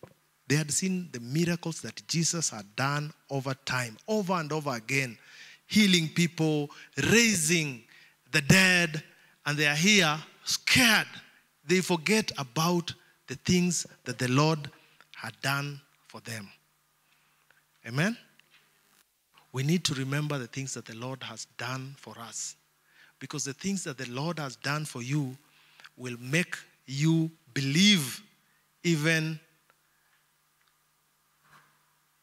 [0.46, 5.16] they had seen the miracles that Jesus had done over time, over and over again,
[5.66, 6.70] healing people,
[7.11, 7.83] raising
[8.31, 9.03] the dead,
[9.46, 11.07] and they are here scared.
[11.66, 12.92] They forget about
[13.27, 14.70] the things that the Lord
[15.14, 16.48] had done for them.
[17.87, 18.16] Amen?
[19.53, 22.57] We need to remember the things that the Lord has done for us.
[23.18, 25.37] Because the things that the Lord has done for you
[25.96, 28.22] will make you believe
[28.83, 29.38] even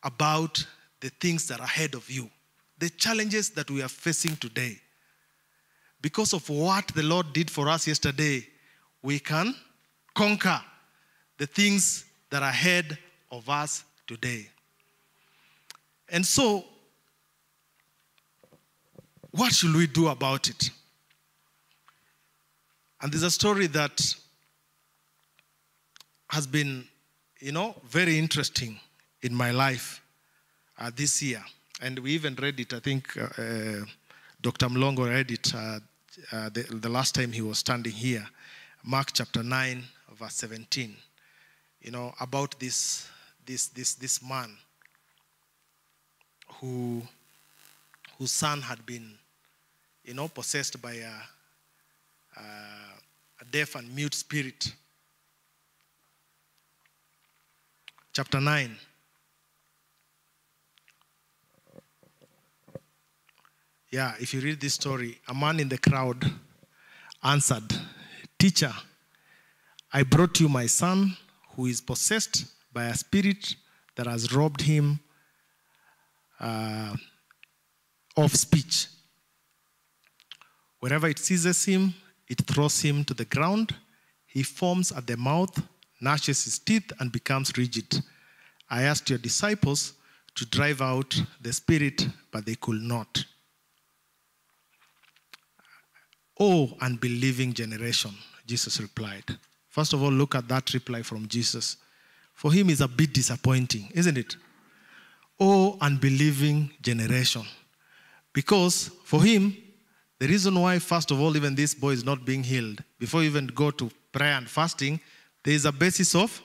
[0.04, 0.66] about
[1.00, 2.30] the things that are ahead of you,
[2.78, 4.78] the challenges that we are facing today.
[6.02, 8.48] Because of what the Lord did for us yesterday,
[9.04, 9.54] we can
[10.14, 10.62] conquer
[11.38, 12.98] the things that are ahead
[13.32, 14.48] of us today.
[16.10, 16.66] And so,
[19.32, 20.70] what should we do about it?
[23.02, 24.16] And there's a story that
[26.30, 26.86] has been,
[27.40, 28.80] you know, very interesting
[29.24, 30.02] in my life
[30.78, 31.44] uh, this year.
[31.82, 33.86] And we even read it, I think uh, uh,
[34.40, 34.68] Dr.
[34.68, 35.80] Mlongo read it uh,
[36.32, 38.26] uh, the, the last time he was standing here.
[38.84, 39.84] Mark chapter 9,
[40.20, 40.96] verse 17.
[41.82, 43.10] You know, about this,
[43.44, 44.56] this, this, this man
[46.60, 47.02] who,
[48.20, 49.16] whose son had been,
[50.06, 51.12] you know, possessed by a,
[52.42, 54.74] a, a deaf and mute spirit.
[58.14, 58.76] Chapter 9.
[63.92, 66.24] Yeah, if you read this story, a man in the crowd
[67.24, 67.74] answered,
[68.40, 68.74] Teacher,
[69.94, 71.18] I brought you my son
[71.56, 73.56] who is possessed by a spirit
[73.96, 75.00] that has robbed him
[76.40, 76.96] uh,
[78.16, 78.88] of speech.
[80.80, 81.94] Wherever it seizes him,
[82.32, 83.76] it throws him to the ground.
[84.26, 85.62] He foams at the mouth,
[86.00, 88.02] gnashes his teeth, and becomes rigid.
[88.70, 89.96] I asked your disciples
[90.36, 93.26] to drive out the spirit, but they could not.
[96.40, 98.12] Oh, unbelieving generation,
[98.48, 99.26] Jesus replied.
[99.68, 101.76] First of all, look at that reply from Jesus.
[102.34, 104.38] For him, is a bit disappointing, isn't it?
[105.38, 107.44] Oh, unbelieving generation.
[108.32, 109.58] Because for him,
[110.22, 113.30] the reason why, first of all, even this boy is not being healed, before you
[113.30, 115.00] even go to prayer and fasting,
[115.44, 116.40] there is a basis of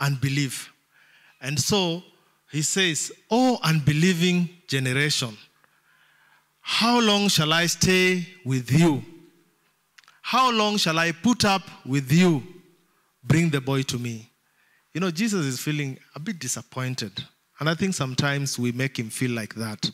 [0.00, 0.72] unbelief.
[1.42, 2.02] And so
[2.50, 5.36] he says, Oh, unbelieving generation,
[6.62, 9.04] how long shall I stay with you?
[10.22, 12.42] How long shall I put up with you?
[13.22, 14.30] Bring the boy to me.
[14.94, 17.12] You know, Jesus is feeling a bit disappointed.
[17.60, 19.90] And I think sometimes we make him feel like that.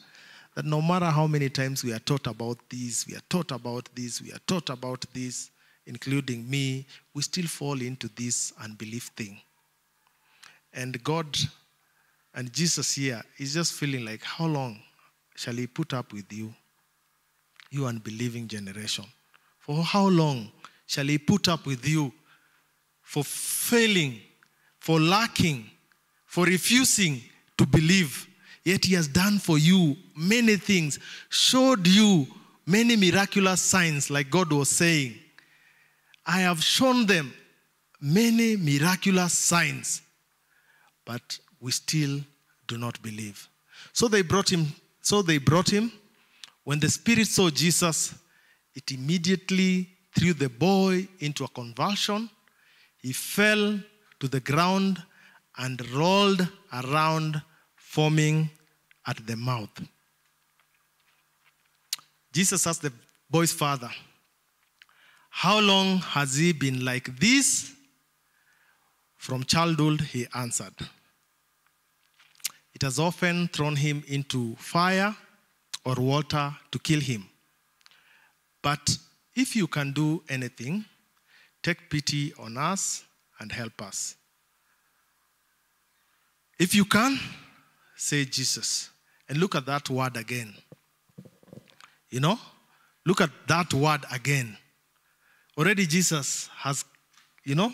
[0.54, 3.88] That no matter how many times we are taught about this, we are taught about
[3.94, 5.50] this, we are taught about this,
[5.86, 9.40] including me, we still fall into this unbelief thing.
[10.74, 11.38] And God
[12.34, 14.78] and Jesus here is just feeling like, how long
[15.34, 16.54] shall he put up with you?
[17.72, 19.04] you unbelieving generation.
[19.58, 20.52] For how long
[20.86, 22.12] shall he put up with you
[23.00, 24.20] for failing,
[24.78, 25.68] for lacking,
[26.26, 27.22] for refusing
[27.56, 28.28] to believe?
[28.64, 30.98] Yet he has done for you many things,
[31.28, 32.26] showed you
[32.66, 35.18] many miraculous signs, like God was saying.
[36.24, 37.32] I have shown them
[38.00, 40.02] many miraculous signs,
[41.04, 42.20] but we still
[42.68, 43.48] do not believe.
[43.92, 44.66] So they brought him,
[45.00, 45.90] so they brought him.
[46.64, 48.14] When the spirit saw Jesus,
[48.74, 52.30] it immediately threw the boy into a convulsion.
[52.98, 53.80] He fell
[54.20, 55.02] to the ground
[55.58, 57.42] and rolled around,
[57.92, 58.48] foaming
[59.06, 59.68] at the mouth.
[62.32, 62.92] Jesus asked the
[63.28, 63.90] boy's father,
[65.28, 67.74] How long has he been like this?
[69.16, 70.72] From childhood, he answered,
[72.74, 75.14] It has often thrown him into fire
[75.84, 77.28] or water to kill him.
[78.62, 78.96] But
[79.34, 80.86] if you can do anything,
[81.62, 83.04] take pity on us
[83.38, 84.16] and help us.
[86.58, 87.18] If you can,
[88.02, 88.90] say Jesus.
[89.28, 90.54] And look at that word again.
[92.10, 92.38] You know,
[93.06, 94.56] look at that word again.
[95.56, 96.84] Already Jesus has,
[97.44, 97.72] you know,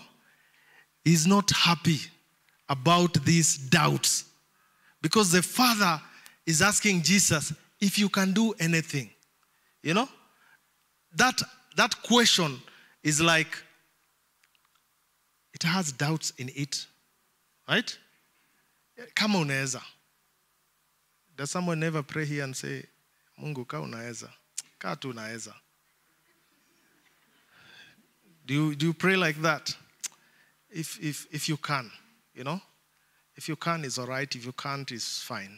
[1.05, 1.99] he's not happy
[2.69, 4.25] about these doubts
[5.01, 6.01] because the Father
[6.47, 9.11] is asking Jesus if you can do anything.
[9.83, 10.09] You know,
[11.17, 11.41] that,
[11.77, 12.61] that question
[13.03, 13.57] is like,
[15.55, 16.87] it has doubts in it,
[17.69, 17.99] right?
[19.15, 19.81] Kama unaweza.
[21.39, 22.83] Does someone never pray here and say,
[23.41, 24.29] Mungu ka unaweza?
[24.79, 25.13] Ka tu.
[28.45, 29.73] Do you, do you pray like that?
[30.69, 31.91] If, if, if you can,
[32.35, 32.61] you know?
[33.37, 34.35] If you can, it's all right.
[34.35, 35.57] If you can't, it's fine.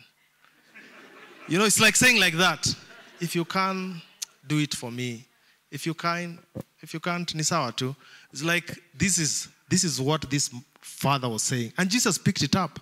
[1.49, 2.73] You know, it's like saying like that.
[3.19, 4.03] If you can,
[4.47, 5.25] do it for me.
[5.71, 6.39] If you can,
[6.81, 7.95] if you can't, ni sawa tu.
[8.33, 12.57] It's like this is this is what this father was saying, and Jesus picked it
[12.57, 12.81] up.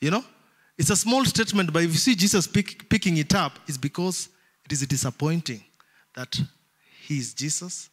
[0.00, 0.24] You know,
[0.76, 4.28] it's a small statement, but if you see Jesus pick, picking it up, it's because
[4.64, 5.62] it is disappointing
[6.14, 6.38] that
[7.06, 7.90] he is Jesus,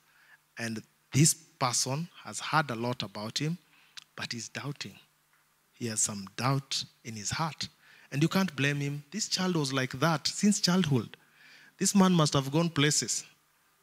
[0.57, 0.81] and
[1.13, 3.57] this person has heard a lot about him,
[4.15, 4.95] but he's doubting.
[5.73, 7.67] He has some doubt in his heart.
[8.11, 9.03] And you can't blame him.
[9.11, 11.17] This child was like that since childhood.
[11.77, 13.23] This man must have gone places.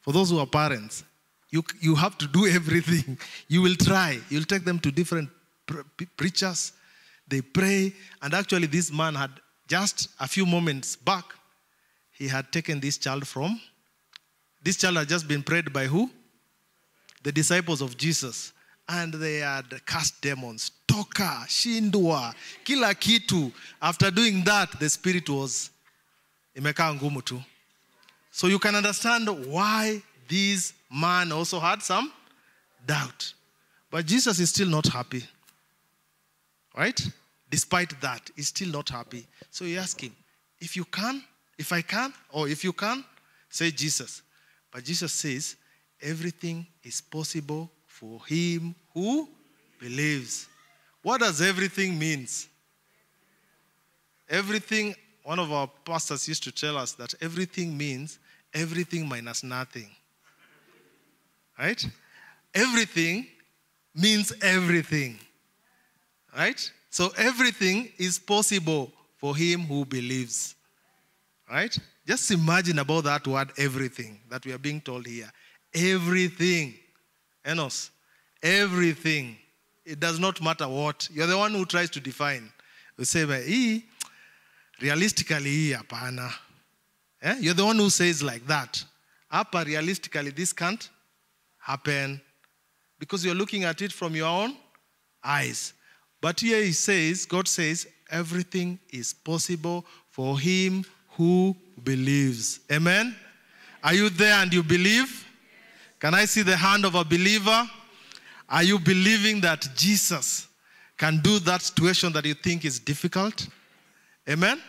[0.01, 1.03] For those who are parents,
[1.51, 3.19] you, you have to do everything.
[3.49, 4.19] You will try.
[4.29, 5.31] You'll take them to different
[5.67, 6.73] pre- preachers.
[7.29, 7.93] They pray.
[8.23, 9.31] And actually, this man had
[9.67, 11.25] just a few moments back,
[12.13, 13.61] he had taken this child from.
[14.63, 16.11] This child had just been prayed by who?
[17.23, 18.53] The disciples of Jesus.
[18.89, 20.71] And they had cast demons.
[20.87, 23.53] Toka, shindwa, kila kitu.
[23.81, 25.71] After doing that, the spirit was
[26.57, 27.45] imekaa ngumu.
[28.31, 32.11] So you can understand why this man also had some
[32.87, 33.35] doubt.
[33.91, 35.25] But Jesus is still not happy.
[36.77, 37.01] Right?
[37.51, 39.27] Despite that, he's still not happy.
[39.51, 40.15] So he asked him,
[40.61, 41.23] If you can,
[41.59, 43.05] if I can, or if you can,
[43.49, 44.23] say Jesus.
[44.71, 45.57] But Jesus says,
[46.01, 49.29] Everything is possible for him who
[49.81, 50.47] believes.
[51.03, 52.49] What does everything means?
[54.29, 58.19] Everything, one of our pastors used to tell us that everything means
[58.55, 59.89] everything minus nothing.
[61.59, 61.85] Right?
[62.55, 63.27] Everything
[63.95, 65.19] means everything.
[66.37, 66.71] Right?
[66.91, 70.55] So everything is possible for him who believes.
[71.51, 71.77] Right?
[72.07, 75.31] Just imagine about that word everything that we are being told here.
[75.75, 76.75] Everything.
[77.47, 77.91] Enos.
[78.43, 79.37] Everything.
[79.85, 81.09] It does not matter what.
[81.13, 82.51] You're the one who tries to define.
[82.97, 83.85] You say, hii,
[84.81, 86.33] realistically, hii hapana.
[87.23, 87.37] Eh?
[87.41, 88.85] You're the one who says like that.
[89.33, 90.89] Hapa, realistically, this can't
[91.59, 92.21] happen
[92.99, 94.57] because you're looking at it from your own
[95.23, 95.75] eyes.
[96.21, 101.55] But here he says, God says, everything is possible for him who
[101.85, 102.61] believes.
[102.71, 103.15] Amen?
[103.83, 105.27] Are you there and you believe?
[106.01, 107.69] Can I see the hand of a believer?
[108.49, 110.49] Are you believing that Jesus
[110.97, 113.47] can do that situation that you think is difficult?
[114.29, 114.61] Amen?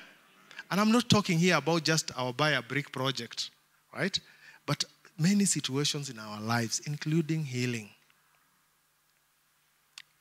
[0.69, 3.49] And I'm not talking here about just our buy a brick project,
[3.95, 4.19] right?
[4.65, 4.83] But
[5.17, 7.89] many situations in our lives, including healing.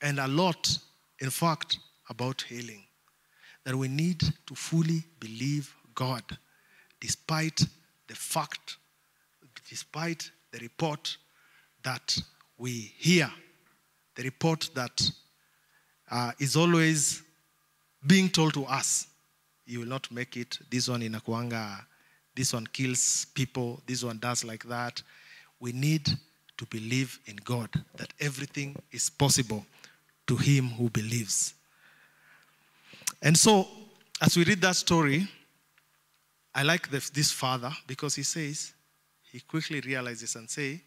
[0.01, 0.79] And a lot,
[1.21, 2.85] in fact, about healing.
[3.65, 6.23] That we need to fully believe God
[7.01, 7.65] despite
[8.07, 8.77] the fact,
[9.69, 11.17] despite the report
[11.83, 12.19] that
[12.57, 13.31] we hear,
[14.15, 15.11] the report that
[16.11, 17.23] uh, is always
[18.07, 19.07] being told to us,
[19.67, 20.59] you will not make it.
[20.71, 21.85] This one inakuanga
[22.39, 25.03] this one kills people, this one does like that.
[25.59, 26.09] We need
[26.57, 29.67] to believe in God that everything is possible
[30.29, 31.55] to him who believes.
[33.21, 33.67] And so,
[34.21, 35.27] as we read that story,
[36.55, 38.73] I like the, this father because he says,
[39.33, 40.81] he quickly realizes and say,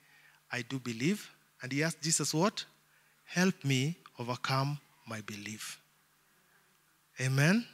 [0.52, 1.30] I do believe.
[1.62, 2.66] And he asked Jesus, what?
[3.26, 5.80] Help me overcome my belief.
[7.20, 7.66] Amen.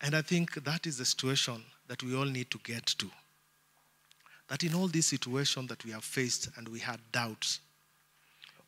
[0.00, 3.10] And I think that is the situation that we all need to get to.
[4.48, 7.60] That in all these situations that we have faced and we had doubts,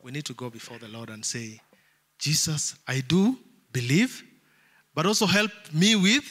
[0.03, 1.61] we need to go before the Lord and say,
[2.19, 3.39] Jesus, I do
[3.73, 4.25] believe,
[4.95, 6.25] but also help me with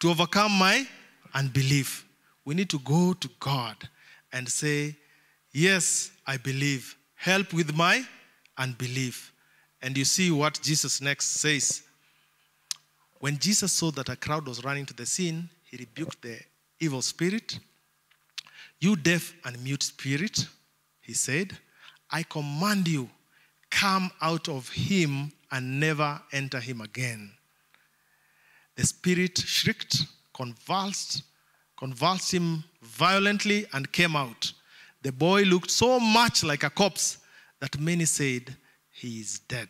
[0.00, 0.86] to overcome my
[1.34, 2.06] unbelief.
[2.44, 3.76] We need to go to God
[4.32, 4.96] and say,
[5.52, 6.96] Yes, I believe.
[7.14, 8.04] Help with my
[8.56, 9.32] unbelief.
[9.82, 11.82] And you see what Jesus next says.
[13.20, 16.38] When Jesus saw that a crowd was running to the scene, he rebuked the
[16.78, 17.58] evil spirit.
[18.80, 20.46] You deaf and mute spirit,
[21.00, 21.56] he said,
[22.10, 23.08] I command you,
[23.70, 27.30] come out of him and never enter him again.
[28.76, 30.04] The spirit shrieked,
[30.34, 31.22] convulsed,
[31.76, 34.52] convulsed him violently, and came out.
[35.02, 37.18] The boy looked so much like a corpse
[37.60, 38.56] that many said,
[38.90, 39.68] He is dead.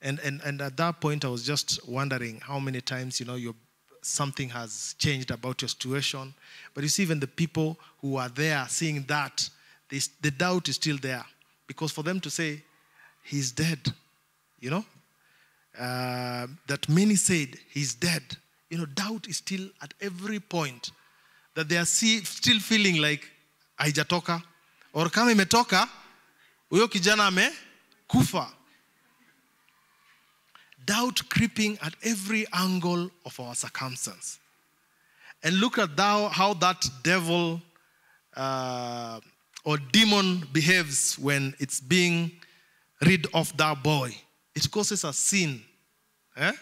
[0.00, 3.36] And, and, and at that point, I was just wondering how many times, you know,
[3.36, 3.54] your,
[4.02, 6.34] something has changed about your situation.
[6.74, 9.48] But you see, even the people who are there seeing that,
[9.88, 11.24] the doubt is still there.
[11.66, 12.62] Because for them to say,
[13.22, 13.78] He's dead,
[14.60, 14.84] you know,
[15.78, 18.22] uh, that many said, He's dead.
[18.70, 20.90] You know, doubt is still at every point.
[21.54, 23.30] That they are see, still feeling like
[23.78, 24.42] haijatoka
[24.92, 25.88] or kama imetoka
[26.70, 28.52] huyo kijana amekufa
[30.84, 34.38] doubt creeping at every angle of our circumstance
[35.42, 37.60] and look at thou, how that devil
[38.34, 39.20] uh,
[39.64, 42.30] or demon behaves when it's being
[43.04, 44.14] rid of that boy
[44.54, 45.62] it causes a sin
[46.36, 46.52] eh?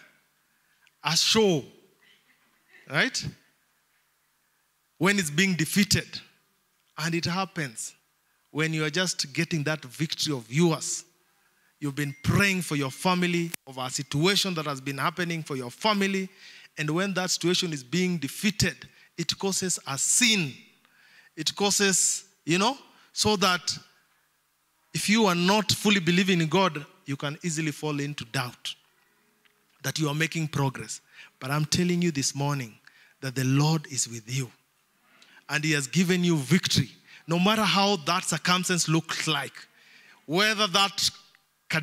[1.03, 1.63] a show
[2.89, 3.25] right
[4.97, 6.21] when it's being defeated
[6.97, 7.93] and it happens
[8.53, 11.05] when you are just getting that victory of yours.
[11.79, 15.71] You've been praying for your family, of a situation that has been happening for your
[15.71, 16.29] family.
[16.77, 18.87] And when that situation is being defeated,
[19.17, 20.53] it causes a sin.
[21.35, 22.77] It causes, you know,
[23.13, 23.77] so that
[24.93, 28.75] if you are not fully believing in God, you can easily fall into doubt
[29.83, 31.01] that you are making progress.
[31.39, 32.75] But I'm telling you this morning
[33.21, 34.51] that the Lord is with you
[35.49, 36.89] and He has given you victory.
[37.27, 39.53] No matter how that circumstance looks like,
[40.25, 41.09] whether that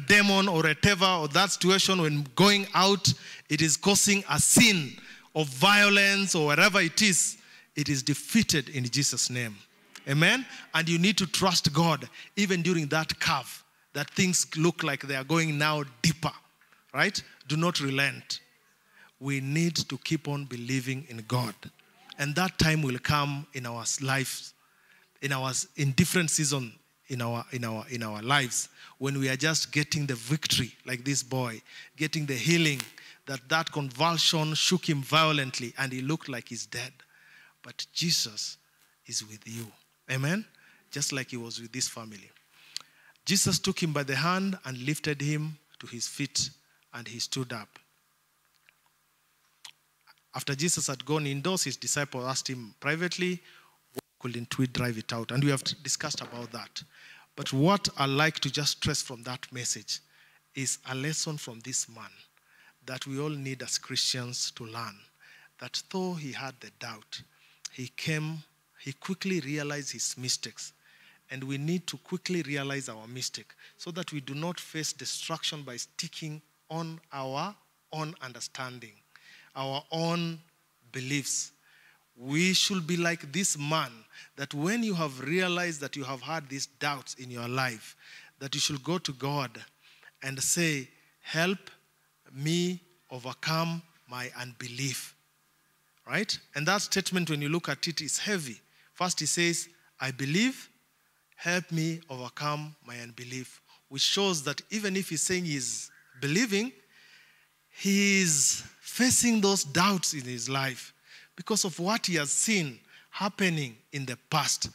[0.06, 3.12] demon or whatever, or that situation when going out,
[3.48, 4.92] it is causing a sin
[5.34, 7.38] of violence or whatever it is,
[7.74, 9.56] it is defeated in Jesus' name.
[10.08, 10.46] Amen?
[10.74, 15.16] And you need to trust God even during that curve, that things look like they
[15.16, 16.32] are going now deeper,
[16.94, 17.22] right?
[17.48, 18.40] Do not relent.
[19.20, 21.54] We need to keep on believing in God.
[22.18, 24.54] And that time will come in our lives,
[25.22, 26.72] in our in different season
[27.10, 31.04] in our in our in our lives when we are just getting the victory, like
[31.04, 31.60] this boy,
[31.96, 32.80] getting the healing,
[33.26, 36.92] that that convulsion shook him violently and he looked like he's dead.
[37.62, 38.56] But Jesus
[39.06, 39.66] is with you.
[40.10, 40.44] Amen.
[40.90, 42.30] Just like he was with this family.
[43.24, 46.50] Jesus took him by the hand and lifted him to his feet,
[46.94, 47.78] and he stood up.
[50.34, 53.40] After Jesus had gone indoors, his disciples asked him privately,
[54.18, 55.30] couldn't we drive it out?
[55.32, 56.82] And we have discussed about that.
[57.36, 60.00] But what I like to just stress from that message
[60.54, 62.10] is a lesson from this man
[62.86, 64.96] that we all need as Christians to learn.
[65.58, 67.22] That though he had the doubt,
[67.72, 68.42] he came,
[68.80, 70.72] he quickly realized his mistakes.
[71.30, 75.62] And we need to quickly realize our mistake so that we do not face destruction
[75.62, 77.54] by sticking on our
[77.92, 78.92] own understanding
[79.56, 80.38] our own
[80.92, 81.52] beliefs.
[82.16, 83.90] We should be like this man
[84.36, 87.96] that when you have realized that you have had these doubts in your life,
[88.38, 89.50] that you should go to God
[90.22, 90.88] and say,
[91.22, 91.70] Help
[92.34, 95.14] me overcome my unbelief.
[96.06, 96.36] Right?
[96.54, 98.60] And that statement, when you look at it, is heavy.
[99.00, 99.66] First, he says,
[99.98, 100.68] I believe,
[101.34, 105.90] help me overcome my unbelief, which shows that even if he's saying he's
[106.20, 106.70] believing,
[107.70, 110.92] he is facing those doubts in his life
[111.34, 112.78] because of what he has seen
[113.08, 114.68] happening in the past.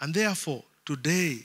[0.00, 1.38] And therefore, today,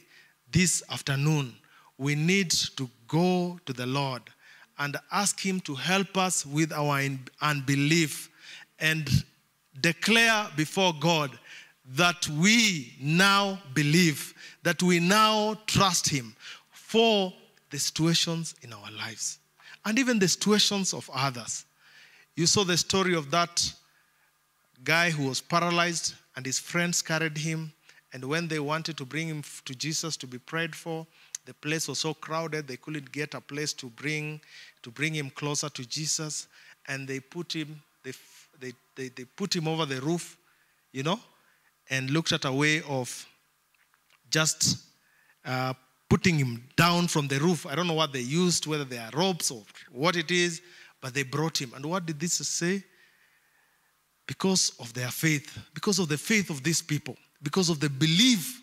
[0.51, 1.55] this afternoon,
[1.97, 4.21] we need to go to the Lord
[4.77, 7.01] and ask Him to help us with our
[7.41, 8.29] unbelief
[8.79, 9.09] and
[9.81, 11.31] declare before God
[11.95, 14.33] that we now believe,
[14.63, 16.35] that we now trust Him
[16.71, 17.33] for
[17.69, 19.39] the situations in our lives
[19.87, 21.65] and even the situations of others.
[22.35, 23.73] You saw the story of that
[24.83, 27.71] guy who was paralyzed and his friends carried him.
[28.13, 31.07] And when they wanted to bring him to Jesus to be prayed for,
[31.45, 34.41] the place was so crowded they couldn't get a place to bring
[34.83, 36.47] to bring him closer to Jesus.
[36.87, 38.11] And they put him, they,
[38.59, 40.37] they, they, they put him over the roof,
[40.91, 41.19] you know,
[41.89, 43.25] and looked at a way of
[44.29, 44.77] just
[45.45, 45.73] uh,
[46.09, 47.65] putting him down from the roof.
[47.65, 50.61] I don't know what they used, whether they are ropes or what it is,
[51.01, 51.73] but they brought him.
[51.75, 52.83] And what did this say?
[54.25, 58.61] Because of their faith, because of the faith of these people, because of the belief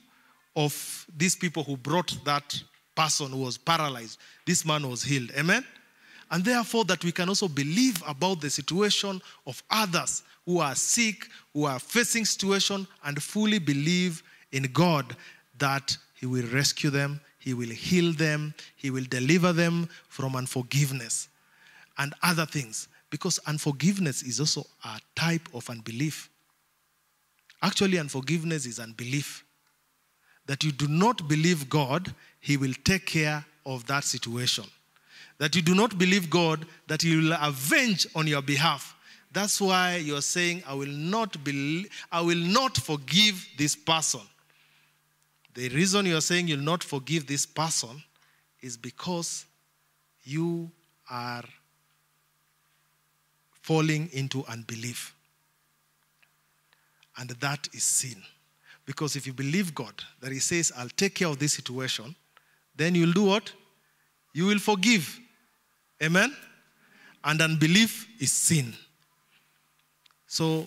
[0.56, 2.62] of these people who brought that
[2.94, 5.30] person who was paralyzed, this man was healed.
[5.38, 5.64] Amen?
[6.30, 11.28] And therefore, that we can also believe about the situation of others who are sick,
[11.52, 14.22] who are facing situation, and fully believe
[14.52, 15.16] in God
[15.58, 21.28] that He will rescue them, He will heal them, He will deliver them from unforgiveness
[21.98, 22.88] and other things.
[23.10, 26.28] Because unforgiveness is also a type of unbelief.
[27.62, 29.44] Actually, unforgiveness is unbelief.
[30.46, 34.64] That you do not believe God, He will take care of that situation.
[35.38, 38.94] That you do not believe God, that He will avenge on your behalf.
[39.32, 44.20] That's why you're saying, I will not believe, I will not forgive this person.
[45.54, 48.02] The reason you're saying you'll not forgive this person
[48.60, 49.44] is because
[50.22, 50.70] you
[51.10, 51.44] are
[53.62, 55.14] falling into unbelief.
[57.16, 58.22] And that is sin.
[58.86, 62.14] Because if you believe God, that He says, I'll take care of this situation,
[62.76, 63.52] then you'll do what?
[64.32, 65.20] You will forgive.
[66.02, 66.34] Amen?
[67.22, 68.74] And unbelief is sin.
[70.26, 70.66] So,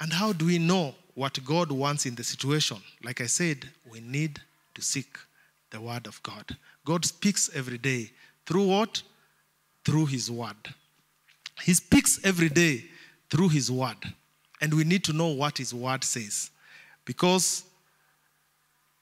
[0.00, 2.78] and how do we know what God wants in the situation?
[3.04, 4.40] Like I said, we need
[4.74, 5.18] to seek
[5.70, 6.56] the Word of God.
[6.84, 8.10] God speaks every day.
[8.46, 9.02] Through what?
[9.84, 10.56] Through His Word.
[11.62, 12.84] He speaks every day
[13.30, 13.96] through His Word.
[14.60, 16.50] And we need to know what His Word says.
[17.04, 17.64] Because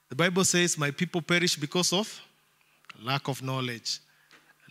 [0.08, 2.20] the Bible says, My people perish because of
[3.02, 4.00] lack of knowledge,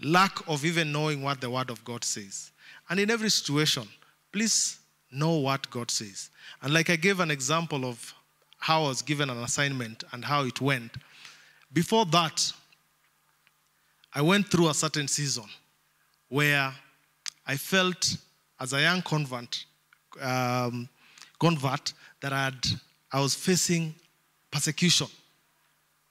[0.01, 2.51] lack of even knowing what the Word of God says.
[2.89, 3.87] And in every situation,
[4.31, 4.79] please
[5.11, 6.29] know what God says.
[6.61, 8.13] And like I gave an example of
[8.57, 10.91] how I was given an assignment and how it went,
[11.71, 12.51] before that,
[14.13, 15.45] I went through a certain season
[16.29, 16.73] where
[17.45, 18.17] I felt
[18.59, 19.65] as a young convert,
[20.21, 20.89] um,
[21.39, 22.65] convert that I, had,
[23.11, 23.93] I was facing
[24.51, 25.07] persecution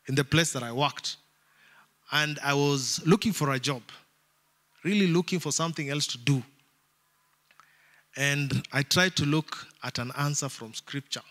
[0.07, 1.17] in the place that I worked.
[2.11, 3.83] And I was looking for a job,
[4.83, 6.43] really looking for something else to do.
[8.17, 11.23] And I tried to look at an answer from scripture.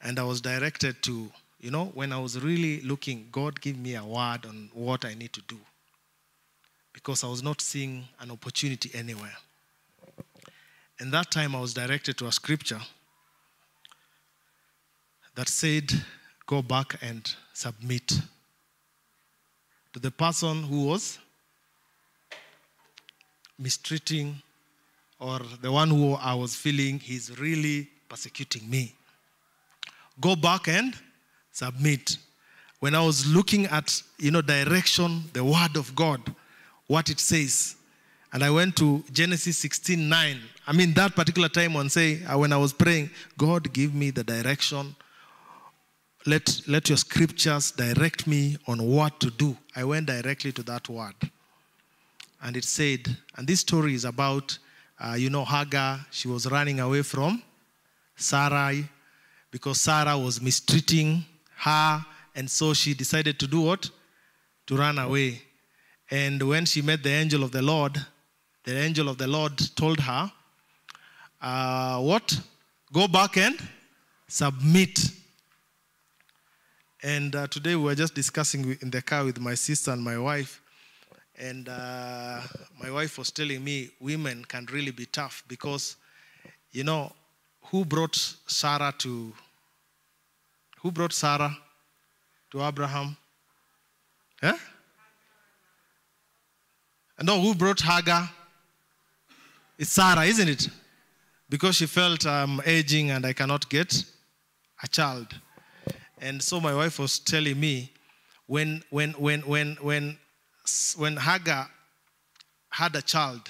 [0.00, 1.30] And I was directed to,
[1.60, 5.14] you know, when I was really looking, God give me a word on what I
[5.14, 5.58] need to do.
[6.92, 9.36] Because I was not seeing an opportunity anywhere.
[10.98, 12.80] And that time I was directed to a scripture
[15.34, 15.92] that said,
[16.46, 18.20] Go back and submit
[19.96, 21.18] to the person who was
[23.58, 24.36] mistreating
[25.18, 28.92] or the one who I was feeling he's really persecuting me.
[30.20, 30.94] Go back and
[31.50, 32.18] submit.
[32.78, 36.20] When I was looking at, you know, direction, the word of God,
[36.88, 37.76] what it says,
[38.34, 40.40] and I went to Genesis 16 9.
[40.66, 44.10] I mean, that particular time when say uh, when I was praying, God give me
[44.10, 44.94] the direction.
[46.26, 49.56] Let, let your scriptures direct me on what to do.
[49.76, 51.14] I went directly to that word.
[52.42, 54.58] And it said, and this story is about,
[54.98, 57.42] uh, you know, Hagar, she was running away from
[58.16, 58.88] Sarai
[59.50, 61.24] because Sarah was mistreating
[61.58, 62.04] her.
[62.34, 63.88] And so she decided to do what?
[64.66, 65.42] To run away.
[66.10, 68.04] And when she met the angel of the Lord,
[68.64, 70.30] the angel of the Lord told her,
[71.40, 72.40] uh, What?
[72.92, 73.56] Go back and
[74.28, 74.98] submit.
[77.06, 80.18] And uh, today we were just discussing in the car with my sister and my
[80.18, 80.60] wife.
[81.38, 82.40] And uh,
[82.82, 85.94] my wife was telling me women can really be tough because,
[86.72, 87.12] you know,
[87.66, 88.16] who brought
[88.48, 89.32] Sarah to,
[90.80, 91.56] who brought Sarah
[92.50, 93.16] to Abraham?
[94.42, 94.56] Huh?
[97.18, 98.28] And no, who brought Hagar?
[99.78, 100.68] It's Sarah, isn't it?
[101.48, 103.94] Because she felt I'm aging and I cannot get
[104.82, 105.32] a child.
[106.20, 107.92] And so my wife was telling me
[108.46, 110.18] when when when when when
[110.96, 111.68] when Hagar
[112.70, 113.42] had a child,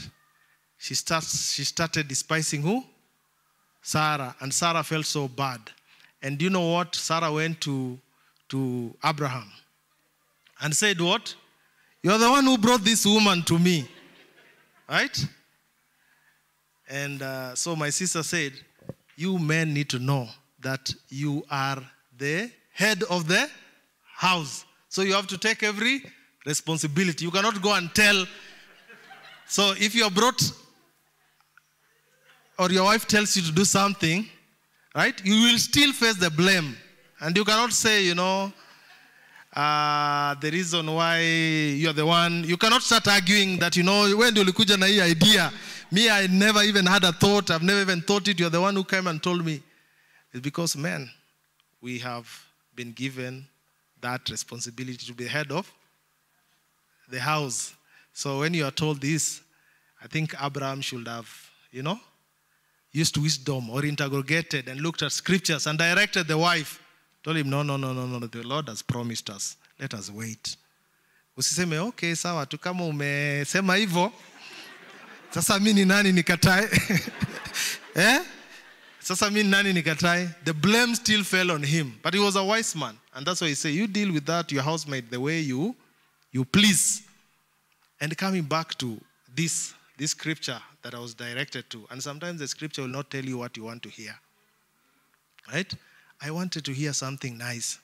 [0.78, 2.84] she starts she started despising who?
[3.86, 5.60] Sarah, and Sarah felt so bad.
[6.20, 6.96] And you know what?
[6.96, 7.96] Sarah went to,
[8.48, 9.48] to Abraham
[10.60, 11.36] and said, What?
[12.02, 13.88] You're the one who brought this woman to me.
[14.88, 15.24] Right?
[16.88, 18.54] And uh, so my sister said,
[19.14, 20.28] You men need to know
[20.62, 21.78] that you are
[22.18, 23.48] the head of the
[24.16, 24.64] house.
[24.88, 26.02] So you have to take every
[26.44, 27.24] responsibility.
[27.24, 28.26] You cannot go and tell.
[29.46, 30.42] So if you are brought,
[32.58, 34.26] or your wife tells you to do something,
[34.94, 36.76] right, you will still face the blame.
[37.20, 38.52] And you cannot say, you know,
[39.54, 44.34] uh, the reason why you're the one, you cannot start arguing that, you know, when
[44.34, 45.52] do ulikuja na idea?
[45.90, 47.50] Me, I never even had a thought.
[47.50, 48.38] I've never even thought it.
[48.38, 49.62] You're the one who came and told me.
[50.32, 51.08] It's because, men,
[51.80, 52.26] we have
[52.74, 53.46] been given
[54.00, 55.70] that responsibility to be head of
[57.08, 57.74] the house.
[58.12, 59.40] So when you are told this,
[60.02, 61.28] I think Abraham should have,
[61.70, 61.98] you know,
[62.92, 66.82] used wisdom or interrogated and looked at scriptures and directed the wife.
[67.22, 69.56] Told him, no, no, no, no, no, the Lord has promised us.
[69.78, 70.56] Let us wait.
[71.36, 74.12] Usiseme, okay, sawa tu umesema hivyo.
[75.30, 76.68] Sasa mi ni nani nikatae?
[77.94, 78.20] eh?
[79.06, 80.34] Sasa nani nikatae?
[80.44, 81.94] The blame still fell on him.
[82.02, 82.98] But he was a wise man.
[83.14, 85.76] And that's why he said, you deal with that, your housemate, the way you,
[86.32, 87.02] you please.
[88.00, 89.00] And coming back to
[89.32, 93.24] this, this scripture that I was directed to, and sometimes the scripture will not tell
[93.24, 94.12] you what you want to hear.
[95.52, 95.72] Right?
[96.20, 97.78] I wanted to hear something nice.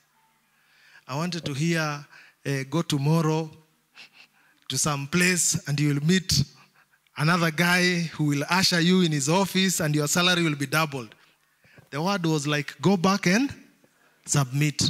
[1.07, 2.05] I wanted to hear,
[2.45, 3.49] uh, go tomorrow
[4.67, 6.43] to some place and you will meet
[7.17, 11.13] another guy who will usher you in his office and your salary will be doubled.
[11.91, 13.53] The word was like, go back and
[14.25, 14.81] submit.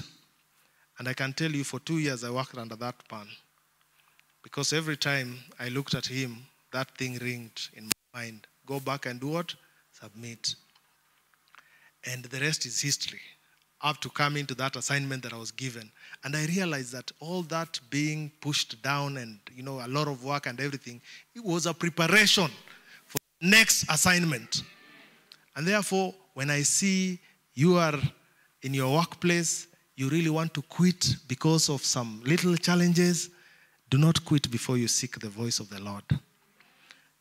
[1.00, 3.28] And I can tell you for two years I worked under that man.
[4.42, 6.38] Because every time I looked at him,
[6.72, 8.48] that thing ringed in my mind.
[8.66, 9.54] Go back and do what?
[9.92, 10.56] Submit.
[12.06, 13.22] And the rest is history.
[13.82, 15.92] I have to come into that assignment that I was given.
[16.24, 20.24] And I realized that all that being pushed down and you know a lot of
[20.24, 21.02] work and everything,
[21.36, 22.50] it was a preparation
[23.06, 24.64] for next assignment.
[25.56, 27.20] And therefore, when I see
[27.54, 28.00] you are
[28.62, 33.30] in your workplace, you really want to quit because of some little challenges,
[33.90, 36.04] do not quit before you seek the voice of the Lord.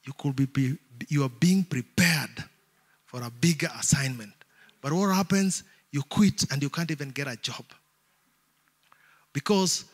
[0.04, 0.78] You could be,
[1.08, 2.44] you are being prepared
[3.04, 4.32] for a bigger assignment.
[4.80, 5.64] But what happens?
[5.90, 7.64] You quit and you can't even get a job.
[9.32, 9.84] Because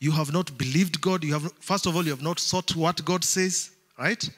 [0.00, 1.24] you have not believed God.
[1.24, 4.28] You have first of all, you have not sought what God says, right?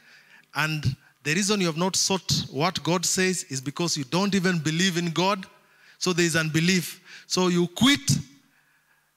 [0.55, 4.59] And the reason you have not sought what God says is because you don't even
[4.59, 5.45] believe in God.
[5.99, 7.01] So there is unbelief.
[7.27, 8.11] So you quit.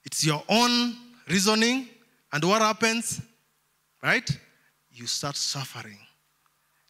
[0.04, 0.96] It's your own
[1.30, 1.88] reasoning.
[2.32, 3.22] And what happens?
[4.02, 4.30] Right?
[4.92, 6.00] You start suffering.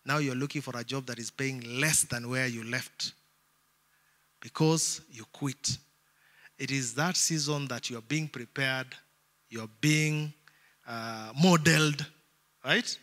[0.05, 3.13] Now you're looking for a job that is paying less than where you left
[4.41, 5.77] because you quit.
[6.63, 8.87] It is that season that you're being prepared,
[9.49, 10.33] you're being
[10.87, 12.05] uh, modeled,
[12.63, 12.97] right?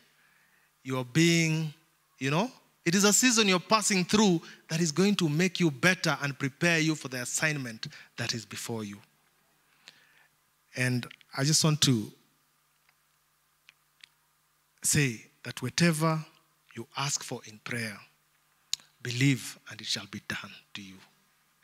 [0.82, 1.74] You're being,
[2.18, 2.50] you know,
[2.86, 4.40] it is a season you're passing through
[4.70, 8.46] that is going to make you better and prepare you for the assignment that is
[8.46, 8.96] before you.
[10.74, 11.06] And
[11.36, 12.10] I just want to
[14.82, 16.18] say that whatever
[16.74, 17.98] you ask for in prayer,
[19.02, 20.94] believe and it shall be done to you.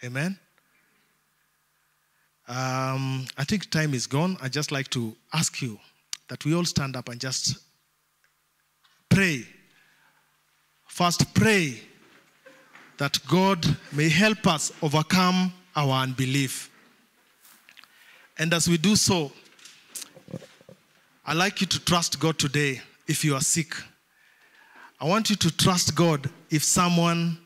[0.04, 0.38] Amen.
[2.48, 4.36] Um, I think time is gone.
[4.40, 5.78] I just like to ask you
[6.28, 7.58] that we all stand up and just
[9.08, 9.44] pray.
[10.86, 11.80] First, pray
[12.98, 16.70] that God may help us overcome our unbelief.
[18.38, 19.32] And as we do so,
[21.26, 23.74] I'd like you to trust God today if you are sick.
[25.00, 27.38] I want you to trust God if someone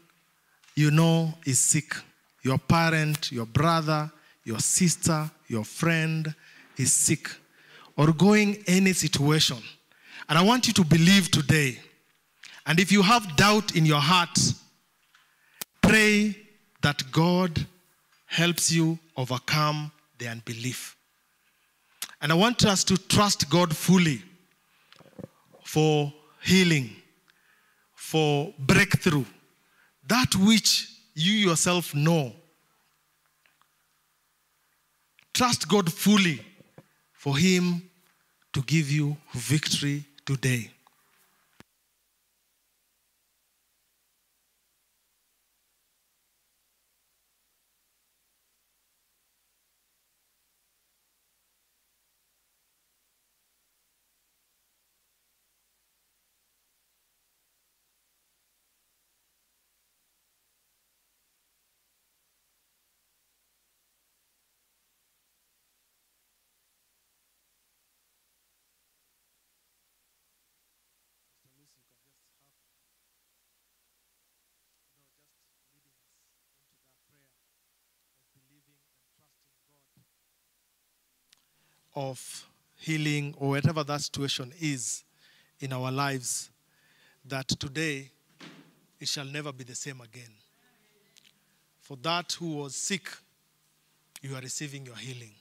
[0.74, 1.94] you know is sick.
[2.42, 4.10] Your parent, your brother,
[4.44, 6.34] your sister, your friend
[6.76, 7.30] is sick
[7.96, 9.58] or going any situation.
[10.28, 11.78] And I want you to believe today.
[12.66, 14.38] And if you have doubt in your heart,
[15.82, 16.36] pray
[16.82, 17.66] that God
[18.26, 20.96] helps you overcome the unbelief.
[22.22, 24.22] And I want us to trust God fully
[25.64, 26.12] for
[26.42, 26.90] healing,
[27.94, 29.24] for breakthrough,
[30.06, 32.32] that which you yourself know.
[35.32, 36.40] Trust God fully
[37.12, 37.82] for Him
[38.52, 40.70] to give you victory today.
[81.94, 85.04] Of healing or whatever that situation is
[85.60, 86.50] in our lives,
[87.24, 88.10] that today
[88.98, 90.32] it shall never be the same again.
[91.80, 93.08] For that who was sick,
[94.22, 95.32] you are receiving your healing.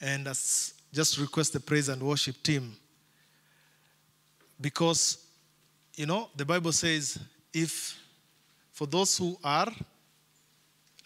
[0.00, 2.74] And as just request the praise and worship team
[4.60, 5.24] because
[5.94, 7.18] you know the bible says
[7.52, 7.98] if
[8.72, 9.70] for those who are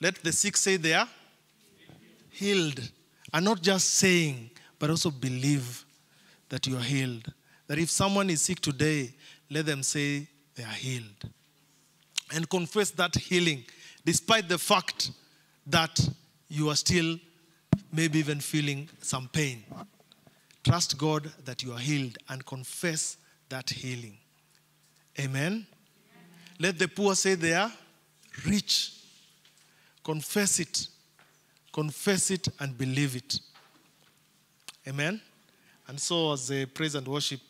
[0.00, 1.08] let the sick say they are
[2.30, 2.80] healed
[3.34, 5.84] and not just saying but also believe
[6.48, 7.32] that you are healed.
[7.66, 9.12] That if someone is sick today
[9.50, 11.28] let them say they are healed.
[12.34, 13.64] And confess that healing
[14.04, 15.10] despite the fact
[15.66, 16.00] that
[16.48, 17.18] you are still
[17.92, 19.64] maybe even feeling some pain.
[20.62, 23.16] Trust god that you are healed and confess
[23.48, 24.16] that healing.
[25.18, 25.66] Amen?
[26.60, 27.72] Let the poor say they are
[28.46, 28.92] rich.
[30.04, 30.88] Confess it
[31.74, 33.40] confess it and believe it.
[34.86, 35.20] Amen?
[35.88, 37.40] And so as the praise and worship